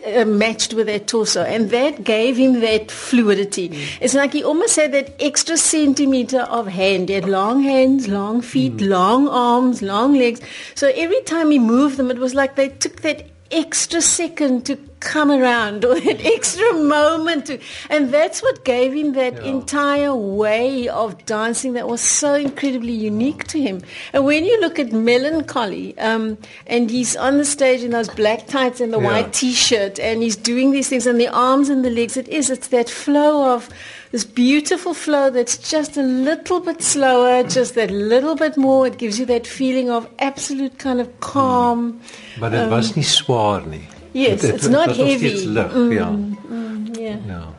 uh, 0.06 0.24
matched 0.24 0.74
with 0.74 0.86
their 0.86 0.98
torso, 0.98 1.42
and 1.42 1.70
that 1.70 2.04
gave 2.04 2.36
him 2.36 2.60
that 2.60 2.90
fluidity. 2.90 3.68
Mm. 3.70 3.84
It's 4.00 4.14
like 4.14 4.32
he 4.32 4.44
almost 4.44 4.76
had 4.76 4.92
that 4.92 5.14
extra 5.20 5.56
centimeter 5.56 6.40
of 6.40 6.66
hand. 6.66 7.08
He 7.08 7.14
had 7.14 7.28
long 7.28 7.62
hands, 7.62 8.08
long 8.08 8.40
feet, 8.40 8.76
mm. 8.76 8.88
long 8.88 9.28
arms, 9.28 9.82
long 9.82 10.14
legs. 10.14 10.40
So 10.74 10.92
every 10.94 11.20
time 11.22 11.50
he 11.50 11.58
moved 11.58 11.96
them, 11.96 12.10
it 12.10 12.18
was 12.18 12.34
like 12.34 12.56
they 12.56 12.68
took 12.68 13.02
that 13.02 13.26
extra 13.50 14.00
second 14.00 14.66
to 14.66 14.76
come 15.00 15.30
around 15.30 15.84
or 15.84 15.98
that 16.00 16.24
extra 16.24 16.72
moment 16.74 17.46
to, 17.46 17.58
and 17.90 18.12
that's 18.12 18.42
what 18.42 18.64
gave 18.64 18.92
him 18.92 19.12
that 19.12 19.34
yeah. 19.34 19.50
entire 19.50 20.14
way 20.14 20.88
of 20.88 21.24
dancing 21.26 21.74
that 21.74 21.86
was 21.88 22.00
so 22.00 22.34
incredibly 22.34 22.92
unique 22.92 23.44
to 23.44 23.60
him. 23.60 23.82
And 24.12 24.24
when 24.24 24.44
you 24.44 24.60
look 24.60 24.78
at 24.78 24.92
Melancholy, 24.92 25.96
um, 25.98 26.38
and 26.66 26.90
he's 26.90 27.16
on 27.16 27.38
the 27.38 27.44
stage 27.44 27.82
in 27.82 27.90
those 27.90 28.08
black 28.08 28.46
tights 28.46 28.80
and 28.80 28.92
the 28.92 29.00
yeah. 29.00 29.06
white 29.06 29.32
t-shirt, 29.32 29.98
and 29.98 30.22
he's 30.22 30.36
doing 30.36 30.70
these 30.70 30.88
things, 30.88 31.06
and 31.06 31.20
the 31.20 31.28
arms 31.28 31.68
and 31.68 31.84
the 31.84 31.90
legs, 31.90 32.16
it 32.16 32.28
is, 32.28 32.50
it's 32.50 32.68
that 32.68 32.88
flow 32.88 33.54
of 33.54 33.68
this 34.16 34.24
beautiful 34.24 34.94
flow 34.94 35.28
that's 35.28 35.58
just 35.58 35.98
a 35.98 36.02
little 36.02 36.58
bit 36.58 36.80
slower, 36.80 37.42
just 37.42 37.74
that 37.74 37.90
little 37.90 38.34
bit 38.34 38.56
more. 38.56 38.86
It 38.86 38.96
gives 38.96 39.18
you 39.18 39.26
that 39.26 39.46
feeling 39.46 39.90
of 39.90 40.08
absolute 40.20 40.78
kind 40.78 41.02
of 41.02 41.20
calm. 41.20 41.92
Mm. 41.92 42.40
But 42.40 42.54
it 42.54 42.60
um, 42.60 42.70
was 42.70 42.96
nie 42.96 43.02
swaar 43.02 43.66
nie. 43.66 43.82
Yes, 44.14 44.42
it, 44.42 44.54
it's 44.54 44.68
not 44.68 44.96
heavy. 44.96 45.26
It's 45.26 45.44
lig, 45.44 45.66
mm, 45.66 45.94
ja. 45.94 46.06
Mm, 46.08 46.96
yeah. 46.96 47.18
Yeah. 47.26 47.52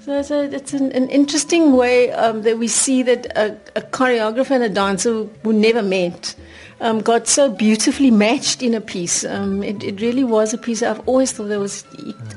So 0.00 0.18
it's, 0.18 0.32
a, 0.32 0.42
it's 0.52 0.72
an, 0.74 0.90
an, 0.90 1.08
interesting 1.08 1.76
way 1.76 2.10
um, 2.10 2.42
that 2.42 2.58
we 2.58 2.66
see 2.66 3.04
that 3.04 3.26
a, 3.36 3.56
a, 3.76 3.82
choreographer 3.82 4.50
and 4.50 4.64
a 4.64 4.68
dancer 4.68 5.28
who 5.44 5.52
never 5.52 5.82
met 5.82 6.34
um, 6.80 7.00
got 7.00 7.28
so 7.28 7.50
beautifully 7.50 8.10
matched 8.10 8.62
in 8.62 8.74
a 8.74 8.80
piece. 8.80 9.24
Um, 9.24 9.62
it, 9.62 9.82
it, 9.82 10.00
really 10.00 10.24
was 10.24 10.54
a 10.54 10.58
piece. 10.58 10.82
I've 10.82 11.06
always 11.06 11.32
thought 11.32 11.48
there 11.48 11.60
was. 11.60 11.84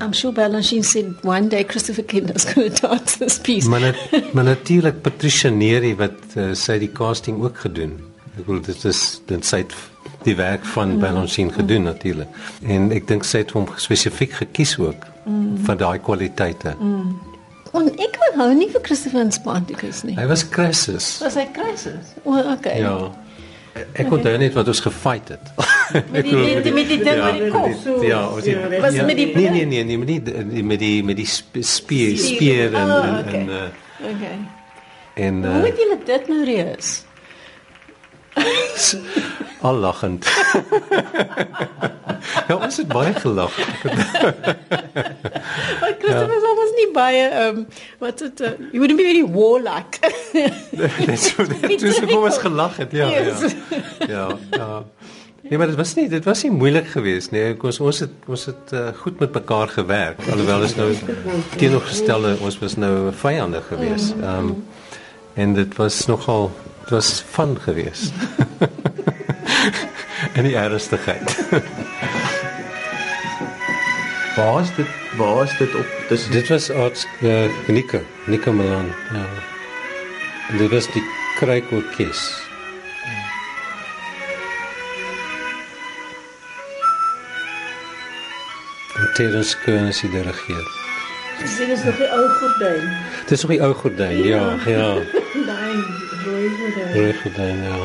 I'm 0.02 0.14
sure 0.14 0.32
Balanchine 0.32 0.84
said 0.84 1.24
one 1.24 1.50
day 1.50 1.64
Christopher 1.64 2.04
Kinder's 2.04 2.46
going 2.46 2.72
to 2.72 2.88
dance 2.88 3.18
this 3.18 3.40
piece. 3.40 3.68
Maar, 3.68 3.80
nat, 3.80 3.96
maar 4.34 4.44
natuurlijk 4.44 5.02
Patricia 5.02 5.50
Neri 5.50 5.96
wat 5.96 6.36
uh, 6.36 6.54
sy 6.54 6.78
die 6.78 6.92
casting 6.92 7.42
ook 7.44 7.58
gedoen. 7.58 7.98
Ek 8.34 8.46
bedoel 8.46 8.62
dit 8.62 8.86
is 8.90 9.22
dit 9.30 9.46
sy 9.46 9.64
het 9.64 9.76
die 10.24 10.36
werk 10.36 10.64
van 10.66 10.96
mm. 10.96 11.00
Balanchine 11.00 11.54
gedoen 11.54 11.84
natuurlik. 11.84 12.32
En 12.64 12.92
ek 12.96 13.08
dink 13.08 13.28
sy 13.28 13.44
het 13.44 13.52
hom 13.56 13.68
spesifiek 13.78 14.34
gekies 14.44 14.78
ook 14.80 15.08
mm. 15.26 15.64
vir 15.68 15.80
daai 15.80 16.00
kwaliteite. 16.04 16.76
Mm. 16.80 17.14
En 17.74 17.90
ek 18.02 18.20
hou 18.38 18.50
nie 18.54 18.68
vir 18.70 18.82
Christopher 18.86 19.30
Spanticus 19.34 20.04
nie. 20.06 20.16
Hy 20.18 20.26
was 20.30 20.44
Crisis. 20.50 21.16
Was 21.24 21.38
hy 21.40 21.46
Crisis? 21.56 22.14
O, 22.24 22.36
oh, 22.36 22.52
okay. 22.54 22.80
Ja. 22.82 23.12
Ek 23.74 24.06
kon 24.06 24.20
okay. 24.20 24.38
net 24.38 24.54
wat 24.54 24.68
ons 24.70 24.80
gefight 24.86 25.34
het. 25.34 25.54
met 26.14 26.26
die 26.26 26.36
met 26.38 26.64
die, 26.64 26.74
met 26.74 26.88
die 26.88 27.00
ding 27.02 27.18
ja, 27.18 27.32
met 27.32 27.40
die 27.42 27.50
kop. 27.54 27.72
So, 27.82 28.04
ja, 28.06 28.20
was 28.30 28.44
dit 28.46 28.54
ja, 28.54 28.82
was 28.82 28.94
ja, 28.94 29.06
met 29.06 29.18
die 29.18 29.32
Nee 29.36 29.50
nee 29.50 29.66
nee, 29.66 29.84
nee 29.84 29.98
met 29.98 30.08
die 30.10 30.64
met 30.64 30.80
die 30.80 31.04
met 31.04 31.18
die 31.18 31.28
spier 31.66 32.18
spier 32.18 32.74
en 32.74 32.92
okay. 32.92 33.42
en 33.42 33.72
Okay. 34.04 34.38
En 35.14 35.44
uh, 35.44 35.52
Hoe 35.54 35.66
het 35.66 35.78
julle 35.78 35.98
dit 36.06 36.28
nou 36.28 36.44
reus? 36.44 37.04
Al 39.68 39.76
lachend. 39.76 40.28
ja, 42.48 42.56
ons 42.56 42.78
het 42.78 42.88
baie 42.88 43.14
gelag. 43.14 43.58
Maar 45.80 45.96
Christopher 46.00 46.42
ja. 46.42 46.54
was 46.60 46.72
nie 46.76 46.90
baie 46.94 47.28
ehm 47.28 47.58
um, 47.58 47.68
wat 48.00 48.20
het 48.20 48.42
uh, 48.42 48.48
you 48.72 48.80
wouldn't 48.80 49.00
be 49.00 49.06
very 49.08 49.32
warlike. 49.32 50.00
Net 51.08 51.20
so 51.28 51.46
dit 51.68 51.82
so 51.82 52.06
kom 52.06 52.24
ons 52.24 52.38
gelag 52.38 52.78
het, 52.78 52.92
ja, 52.92 53.10
yes. 53.10 53.56
ja. 54.00 54.08
Ja, 54.08 54.38
ja. 54.52 54.84
Nee, 55.44 55.58
maar 55.58 55.68
dit 55.68 55.76
was 55.76 55.94
nie 55.94 56.10
dit 56.10 56.24
was 56.24 56.44
nie 56.44 56.52
moeilik 56.52 56.88
geweest 56.88 57.32
nie. 57.32 57.44
Ons 57.60 57.80
ons 57.80 58.00
het 58.06 58.30
ons 58.32 58.46
het 58.46 58.74
uh, 58.74 58.88
goed 59.04 59.20
met 59.20 59.34
mekaar 59.34 59.68
gewerk. 59.68 60.20
Alhoewel 60.32 60.64
is 60.64 60.76
nou 60.76 60.94
teenoorgestelde 61.58 62.38
ons 62.40 62.60
was 62.60 62.76
nou 62.76 63.12
vyande 63.24 63.62
geweest. 63.72 64.16
Ehm 64.22 64.54
um, 64.54 64.64
en 65.34 65.54
dit 65.54 65.76
was 65.76 66.06
nogal 66.06 66.52
dit 66.84 66.92
was 66.92 67.24
van 67.30 67.58
geweest. 67.62 68.14
en 70.38 70.44
die 70.44 70.56
ernstigheid. 70.56 71.48
waar 74.36 74.62
is 74.62 74.76
dit? 74.76 74.86
Waar 75.18 75.44
is 75.44 75.58
dit 75.58 75.76
op? 75.76 75.86
Dis 76.10 76.28
dit 76.28 76.48
was 76.48 76.70
arts 76.70 77.08
uh, 77.22 77.50
Nika, 77.68 78.00
Nika 78.26 78.52
Milan. 78.52 78.92
Ja. 79.14 79.26
En 80.50 80.58
dit 80.58 80.70
was 80.70 80.92
die 80.92 81.04
Kruikorkes. 81.36 82.42
Terens 89.14 89.58
Koen 89.60 89.88
is 89.88 90.00
die 90.00 90.10
dirigeur. 90.10 90.72
Dit 91.40 91.70
is 91.70 91.84
nog 91.84 91.98
die 91.98 92.12
ou 92.12 92.30
gordyn. 92.30 92.90
Dit 93.20 93.32
is 93.32 93.42
nog 93.42 93.52
die 93.52 93.62
ou 93.62 93.74
gordyn, 93.74 94.24
ja, 94.24 94.56
ja. 94.66 94.72
ja. 94.72 95.23
Rooi 96.44 97.14
gordyn, 97.14 97.64
ja. 97.64 97.78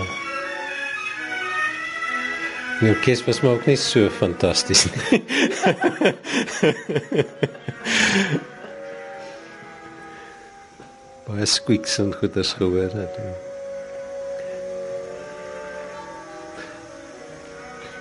Die 2.80 2.90
orkes 2.90 3.24
was 3.26 3.40
maar 3.40 3.52
ook 3.52 3.66
nie 3.66 3.76
so 3.78 4.08
fantasties 4.10 4.86
nie. 4.90 5.22
Baie 11.28 11.46
squeaks 11.46 11.98
en 12.02 12.14
goeders 12.14 12.52
gehoor 12.58 12.90
het. 12.98 13.14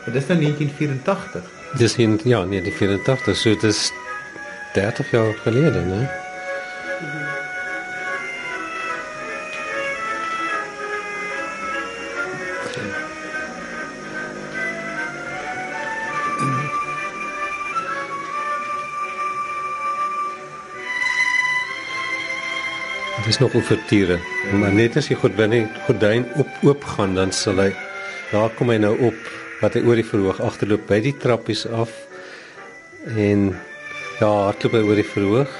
Dit 0.05 0.15
is 0.15 0.25
dan 0.27 0.39
1984. 0.41 1.43
Dis 1.77 1.97
in 1.97 2.19
ja, 2.23 2.43
nee, 2.43 2.61
die 2.61 2.73
84, 2.73 3.35
so 3.35 3.49
dit 3.49 3.63
is 3.63 3.91
30 4.73 5.11
jaar 5.11 5.33
gelede, 5.43 5.79
né? 5.85 6.26
Is 23.37 23.43
nog 23.43 23.53
ouverture. 23.53 24.19
Maar 24.57 24.73
net 24.73 24.95
as 24.97 25.11
jy 25.11 25.15
gordyn 25.21 25.67
gordyn 25.85 26.23
op 26.41 26.63
oop 26.65 26.85
gaan 26.95 27.13
dan 27.13 27.29
sal 27.29 27.59
hy 27.61 27.67
daar 28.31 28.49
kom 28.57 28.71
hy 28.73 28.79
nou 28.81 28.95
op 29.11 29.29
wat 29.59 29.77
hy 29.77 29.83
oor 29.85 29.99
die 29.99 30.05
verhoog 30.05 30.39
agterloop 30.41 30.87
by 30.89 30.97
die 31.05 31.13
trappies 31.21 31.67
af 31.69 31.93
en 33.13 33.51
ja, 34.17 34.31
hardloop 34.31 34.73
hy 34.73 34.81
oor 34.89 34.97
die 34.97 35.05
verhoog. 35.05 35.53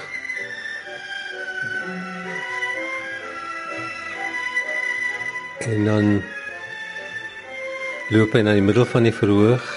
En 5.70 5.86
dan 5.86 6.12
loop 8.10 8.34
hy 8.34 8.42
na 8.42 8.58
die 8.58 8.68
middel 8.72 8.90
van 8.90 9.06
die 9.06 9.14
verhoog. 9.14 9.74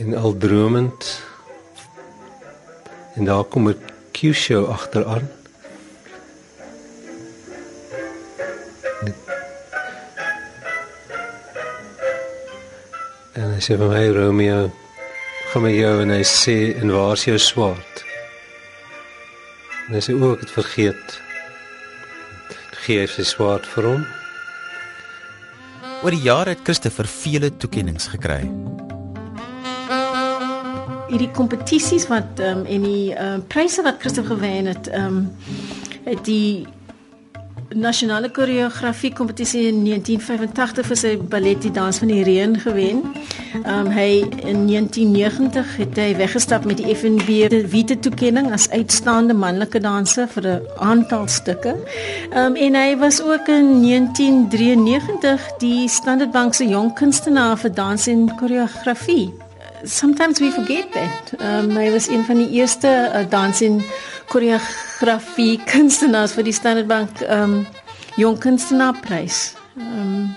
En 0.00 0.16
al 0.16 0.38
dromend 0.40 1.19
En 3.20 3.26
daar 3.26 3.44
kom 3.44 3.68
'n 3.68 3.76
Q-show 4.12 4.70
agteraan. 4.70 5.28
En 13.32 13.52
hy 13.54 13.60
sê 13.60 13.76
vir 13.76 13.88
my 13.88 14.08
Romeo, 14.08 14.72
kom 15.52 15.62
met 15.62 15.74
jou 15.74 16.00
en 16.02 16.08
hy 16.08 16.24
sê 16.24 16.56
en 16.80 16.90
waar 16.90 17.12
is 17.12 17.24
jou 17.24 17.38
swaard? 17.38 18.04
En 19.88 19.94
hy 19.94 20.00
sê 20.00 20.16
ook 20.16 20.34
ek 20.34 20.40
het 20.40 20.50
vergeet. 20.50 21.20
Gee 22.72 23.00
hy 23.00 23.06
sy 23.06 23.22
swaard 23.22 23.66
vir 23.66 23.84
hom. 23.84 24.06
Oor 26.02 26.10
die 26.10 26.24
jare 26.24 26.56
het 26.56 26.64
Christopher 26.64 27.04
vele 27.06 27.56
toekenninge 27.56 28.08
gekry 28.16 28.48
hierdie 31.10 31.30
kompetisies 31.36 32.08
wat 32.10 32.40
ehm 32.40 32.62
um, 32.62 32.66
en 32.66 32.82
die 32.88 33.14
ehm 33.14 33.40
uh, 33.40 33.46
pryse 33.48 33.82
wat 33.82 34.02
Christof 34.02 34.26
gewen 34.26 34.66
het 34.66 34.88
ehm 34.88 35.06
um, 35.06 35.32
het 36.04 36.24
die 36.24 36.66
nasionale 37.74 38.30
koreografie 38.30 39.12
kompetisie 39.14 39.68
in 39.68 39.84
1985 39.84 40.86
vir 40.90 40.98
sy 40.98 41.12
ballet 41.32 41.60
die 41.62 41.70
dans 41.70 41.98
van 42.02 42.10
die 42.10 42.22
reën 42.26 42.56
gewen. 42.64 43.02
Ehm 43.60 43.86
um, 43.86 43.90
hy 43.94 44.22
in 44.42 44.64
1990 44.66 45.76
het 45.82 46.00
hy 46.00 46.08
weggestap 46.18 46.66
met 46.66 46.80
die 46.82 46.94
FNB 46.94 47.50
Wiete 47.70 47.98
toekenning 47.98 48.50
as 48.52 48.68
uitstaande 48.70 49.34
manlike 49.34 49.80
danser 49.80 50.28
vir 50.28 50.48
'n 50.48 50.60
aantal 50.78 51.28
stukke. 51.28 51.76
Ehm 52.30 52.46
um, 52.46 52.56
en 52.56 52.74
hy 52.74 52.96
was 52.98 53.22
ook 53.22 53.48
in 53.48 53.82
1993 53.82 55.50
die 55.58 55.88
Standard 55.88 56.32
Bank 56.32 56.54
se 56.54 56.66
jong 56.66 56.94
kunstenaar 56.94 57.58
vir 57.58 57.74
dans 57.74 58.06
en 58.06 58.36
koreografie 58.36 59.30
sometimes 59.84 60.40
we 60.40 60.50
forget 60.50 60.92
that. 60.92 61.32
Um, 61.40 61.70
hy 61.76 61.90
was 61.90 62.08
een 62.08 62.24
van 62.24 62.36
die 62.36 62.50
eerste 62.60 62.88
uh, 62.88 63.24
dans 63.30 63.60
en 63.60 63.82
koreografie 64.30 65.58
kunstenaars 65.66 66.36
vir 66.38 66.46
die 66.46 66.54
Standard 66.54 66.88
Bank 66.90 67.24
um 67.30 67.64
jong 68.20 68.38
kunstenaarprys. 68.38 69.50
Um 69.76 70.30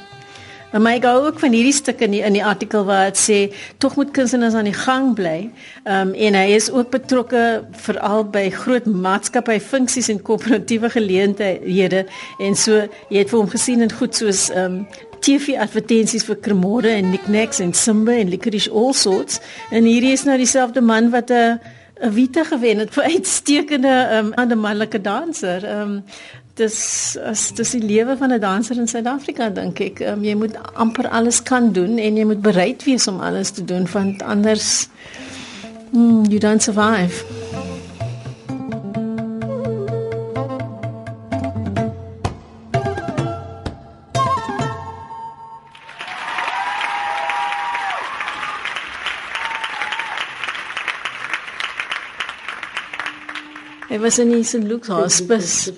maar 0.74 0.96
ek 0.98 1.04
gou 1.06 1.28
ook 1.28 1.38
van 1.38 1.54
hierdie 1.54 1.76
stuk 1.78 2.00
in 2.02 2.16
die, 2.16 2.24
in 2.26 2.34
die 2.34 2.42
artikel 2.42 2.82
waar 2.88 3.12
dit 3.12 3.20
sê 3.22 3.36
tog 3.78 3.94
moet 4.00 4.10
kunstenaars 4.16 4.56
aan 4.58 4.66
die 4.66 4.74
gang 4.74 5.12
bly. 5.14 5.52
Um 5.86 6.16
en 6.18 6.38
hy 6.40 6.48
is 6.56 6.72
ook 6.74 6.90
betrokke 6.96 7.44
veral 7.86 8.26
by 8.34 8.48
groot 8.56 8.88
maatskappy 8.90 9.60
funksies 9.62 10.10
en 10.10 10.24
koöperatiewe 10.26 10.90
geleenthede 10.96 12.08
en 12.42 12.58
so 12.58 12.88
jy 13.14 13.22
het 13.22 13.30
vir 13.30 13.40
hom 13.44 13.52
gesien 13.54 13.86
en 13.86 13.94
goed 14.02 14.18
soos 14.18 14.48
um 14.50 14.82
TV 15.24 15.56
advertensies 15.60 16.26
vir 16.28 16.40
Cremore 16.44 16.92
en 16.92 17.08
Knickknacks 17.14 17.62
en 17.64 17.72
Simba 17.74 18.12
en 18.20 18.30
Licorice 18.30 18.72
All 18.72 18.92
Sorts 18.94 19.40
en 19.72 19.88
hierdie 19.88 20.12
is 20.12 20.26
nou 20.28 20.36
dieselfde 20.38 20.82
man 20.84 21.10
wat 21.16 21.32
'n 21.32 21.60
'n 22.04 22.14
Wite 22.14 22.44
gewen 22.44 22.78
het 22.78 22.94
vir 22.94 23.04
uitstekende 23.16 23.94
um, 24.18 24.34
ander 24.34 24.58
manlike 24.58 25.02
danser. 25.02 25.64
Ehm 25.64 25.82
um, 25.82 26.04
dis 26.54 27.18
as 27.26 27.52
dis 27.58 27.72
die 27.72 27.82
lewe 27.82 28.18
van 28.18 28.34
'n 28.34 28.40
danser 28.40 28.78
in 28.78 28.88
Suid-Afrika 28.88 29.50
dink 29.50 29.80
ek. 29.80 30.00
Um, 30.00 30.24
jy 30.24 30.36
moet 30.36 30.58
amper 30.74 31.08
alles 31.08 31.44
kan 31.44 31.72
doen 31.72 31.98
en 31.98 32.18
jy 32.18 32.26
moet 32.26 32.42
bereid 32.42 32.84
wees 32.84 33.08
om 33.08 33.20
alles 33.20 33.52
te 33.52 33.64
doen 33.64 33.88
want 33.92 34.22
anders 34.22 34.88
mm, 35.92 36.26
you 36.30 36.40
don't 36.40 36.62
survive. 36.64 37.43
Was 54.04 54.20
in 54.20 54.30
die 54.30 54.44
St. 54.44 54.64
Luke's 54.68 54.88
Hospice. 54.88 55.74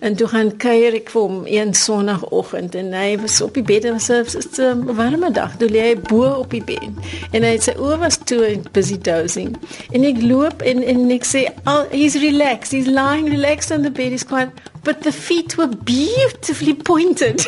en 0.00 0.16
toe 0.16 0.26
gaan 0.28 0.52
kuier 0.60 0.94
ek 0.98 1.10
vir 1.12 1.22
hom 1.22 1.38
een 1.48 1.74
sonoggend 1.74 2.74
en 2.78 2.92
hy 2.96 3.14
was 3.22 3.40
op 3.44 3.56
die 3.56 3.64
bed 3.66 3.88
en 3.88 3.96
was 3.96 4.10
'n 4.10 4.84
warme 4.96 5.30
dag. 5.32 5.56
Toe 5.56 5.68
lê 5.68 5.80
hy 5.88 5.96
bo 5.96 6.24
op 6.44 6.50
die 6.50 6.64
bed. 6.64 6.92
En 7.32 7.42
hy 7.42 7.56
sy 7.58 7.72
oë 7.76 7.98
was 7.98 8.18
toe 8.24 8.44
en 8.46 8.64
busy 8.72 8.98
dozing. 8.98 9.56
En 9.92 10.04
ek 10.04 10.22
loop 10.22 10.62
en 10.62 10.82
en 10.82 11.10
ek 11.10 11.24
sê, 11.24 11.48
oh, 11.64 11.84
"He's 11.90 12.14
relaxed. 12.14 12.72
He's 12.72 12.86
lying 12.86 13.28
relaxed 13.28 13.70
on 13.70 13.82
the 13.82 13.90
bed. 13.90 14.10
He's 14.12 14.26
quite 14.26 14.50
but 14.84 15.02
the 15.02 15.12
feet 15.12 15.56
were 15.56 15.68
beautifully 15.84 16.74
pointed." 16.74 17.46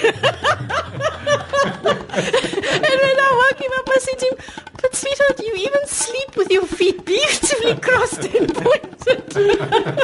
and 2.88 2.97
when 3.05 3.18
I 3.27 3.31
woke 3.42 3.61
him 3.64 3.73
up, 3.79 3.88
I 3.88 3.99
said 4.01 4.18
to 4.18 4.27
him, 4.27 4.37
But 4.83 4.97
sweetheart, 4.97 5.38
you 5.38 5.55
even 5.55 5.87
sleep 5.87 6.37
with 6.37 6.51
your 6.51 6.66
feet 6.66 7.05
beautifully 7.05 7.77
crossed 7.77 8.25
and 8.25 8.53
pointed. 8.53 9.33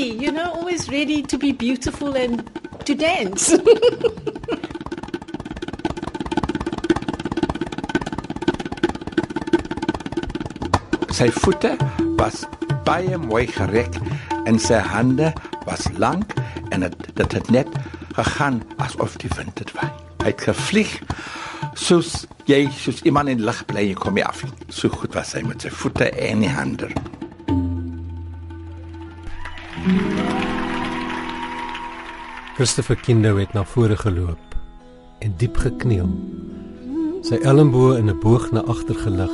ready, 0.00 0.24
you 0.24 0.32
know, 0.32 0.50
always 0.52 0.90
ready 0.90 1.22
to 1.22 1.38
be 1.38 1.52
beautiful 1.52 2.16
and 2.16 2.48
to 2.86 2.94
dance. 2.94 3.48
Sy 11.20 11.28
voete 11.42 11.76
was 12.16 12.46
baie 12.86 13.18
mooi 13.20 13.44
gerek 13.52 13.92
en 14.48 14.56
sy 14.62 14.78
hande 14.80 15.34
was 15.66 15.84
lank 16.00 16.32
en 16.72 16.80
dit 16.86 16.96
het, 17.20 17.32
het 17.36 17.50
net 17.52 17.68
gegaan 18.16 18.62
asof 18.80 19.18
die 19.20 19.28
wind 19.36 19.52
dit 19.60 19.68
waai. 19.76 19.90
Hy 20.24 20.30
het 20.32 20.40
gevlieg 20.48 20.96
soos 21.76 22.24
jy 22.48 22.64
soos 22.72 23.04
iemand 23.04 23.28
in 23.28 23.44
lig 23.44 23.60
bly 23.68 23.84
jy 23.90 23.96
kom 24.00 24.16
jy 24.16 24.24
af. 24.24 24.40
So 24.72 24.88
goed 24.88 25.12
was 25.18 25.36
hy 25.36 25.44
met 25.44 25.60
sy 25.66 25.70
voete 25.82 26.08
en 26.08 26.40
die 26.46 26.54
hande. 26.56 26.88
Christopher 32.60 32.96
Kindo 32.96 33.38
het 33.38 33.54
na 33.56 33.62
vore 33.64 33.96
geloop 33.96 34.54
en 35.24 35.30
diep 35.40 35.56
gekniel. 35.62 36.10
Sy 37.24 37.38
elmboë 37.40 37.94
in 38.02 38.10
'n 38.12 38.18
boog 38.20 38.50
na 38.52 38.60
agter 38.68 38.98
gelig. 39.00 39.32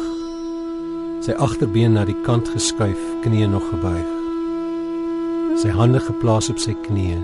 Sy 1.26 1.34
agterbeen 1.34 1.98
na 1.98 2.04
die 2.04 2.20
kant 2.22 2.46
geskuif, 2.54 3.02
knieë 3.24 3.48
nog 3.50 3.66
gebuig. 3.70 4.12
Sy 5.58 5.74
hande 5.74 6.00
geplaas 6.00 6.50
op 6.54 6.58
sy 6.62 6.74
knieë. 6.86 7.22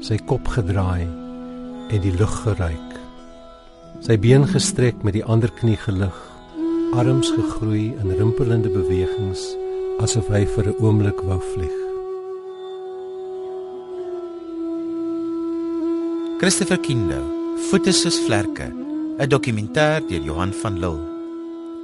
Sy 0.00 0.18
kop 0.26 0.48
gedraai 0.48 1.06
en 1.90 2.00
die 2.00 2.16
lug 2.18 2.34
geruik. 2.42 2.90
Sy 4.00 4.18
been 4.18 4.46
gestrek 4.46 5.04
met 5.04 5.14
die 5.14 5.24
ander 5.24 5.50
knie 5.60 5.76
gelig, 5.76 6.18
arms 6.92 7.30
gegroei 7.30 7.94
in 8.00 8.10
rimpelende 8.10 8.68
bewegings 8.68 9.54
asof 10.00 10.26
hy 10.28 10.46
vir 10.46 10.66
'n 10.66 10.82
oomblik 10.82 11.20
wou 11.22 11.38
vlieg. 11.54 11.79
Christopher 16.40 16.78
Kindo, 16.80 17.20
Voete 17.68 17.92
soos 17.92 18.16
vlerke, 18.24 18.64
'n 19.20 19.28
dokumentêr 19.28 20.00
deur 20.08 20.22
Johan 20.24 20.52
van 20.62 20.78
Lille. 20.80 21.04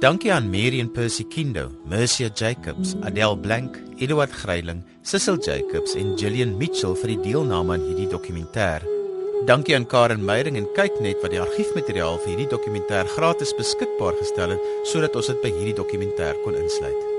Dankie 0.01 0.33
aan 0.33 0.49
Mary 0.49 0.79
en 0.79 0.89
Percy 0.91 1.23
Kindo, 1.23 1.69
Mercia 1.85 2.29
Jacobs, 2.33 2.95
Adele 3.03 3.37
Blank, 3.37 3.77
Eduard 3.99 4.31
Greiling, 4.31 4.81
Cecil 5.03 5.37
Jacobs 5.37 5.93
en 5.93 6.17
Gillian 6.17 6.57
Mitchell 6.57 6.95
vir 6.95 7.07
die 7.07 7.21
deelname 7.21 7.73
aan 7.73 7.85
hierdie 7.85 8.09
dokumentêr. 8.09 8.81
Dankie 9.45 9.75
aan 9.75 9.85
Karen 9.85 10.25
Meyering 10.25 10.57
en 10.57 10.67
Kyknet 10.73 11.21
wat 11.21 11.31
die 11.31 11.41
argiefmateriaal 11.41 12.17
vir 12.17 12.33
hierdie 12.33 12.49
dokumentêr 12.55 13.05
gratis 13.05 13.53
beskikbaar 13.53 14.17
gestel 14.17 14.49
het 14.49 14.61
sodat 14.85 15.15
ons 15.15 15.27
dit 15.27 15.41
by 15.41 15.53
hierdie 15.53 15.77
dokumentêr 15.77 16.33
kon 16.43 16.57
insluit. 16.57 17.16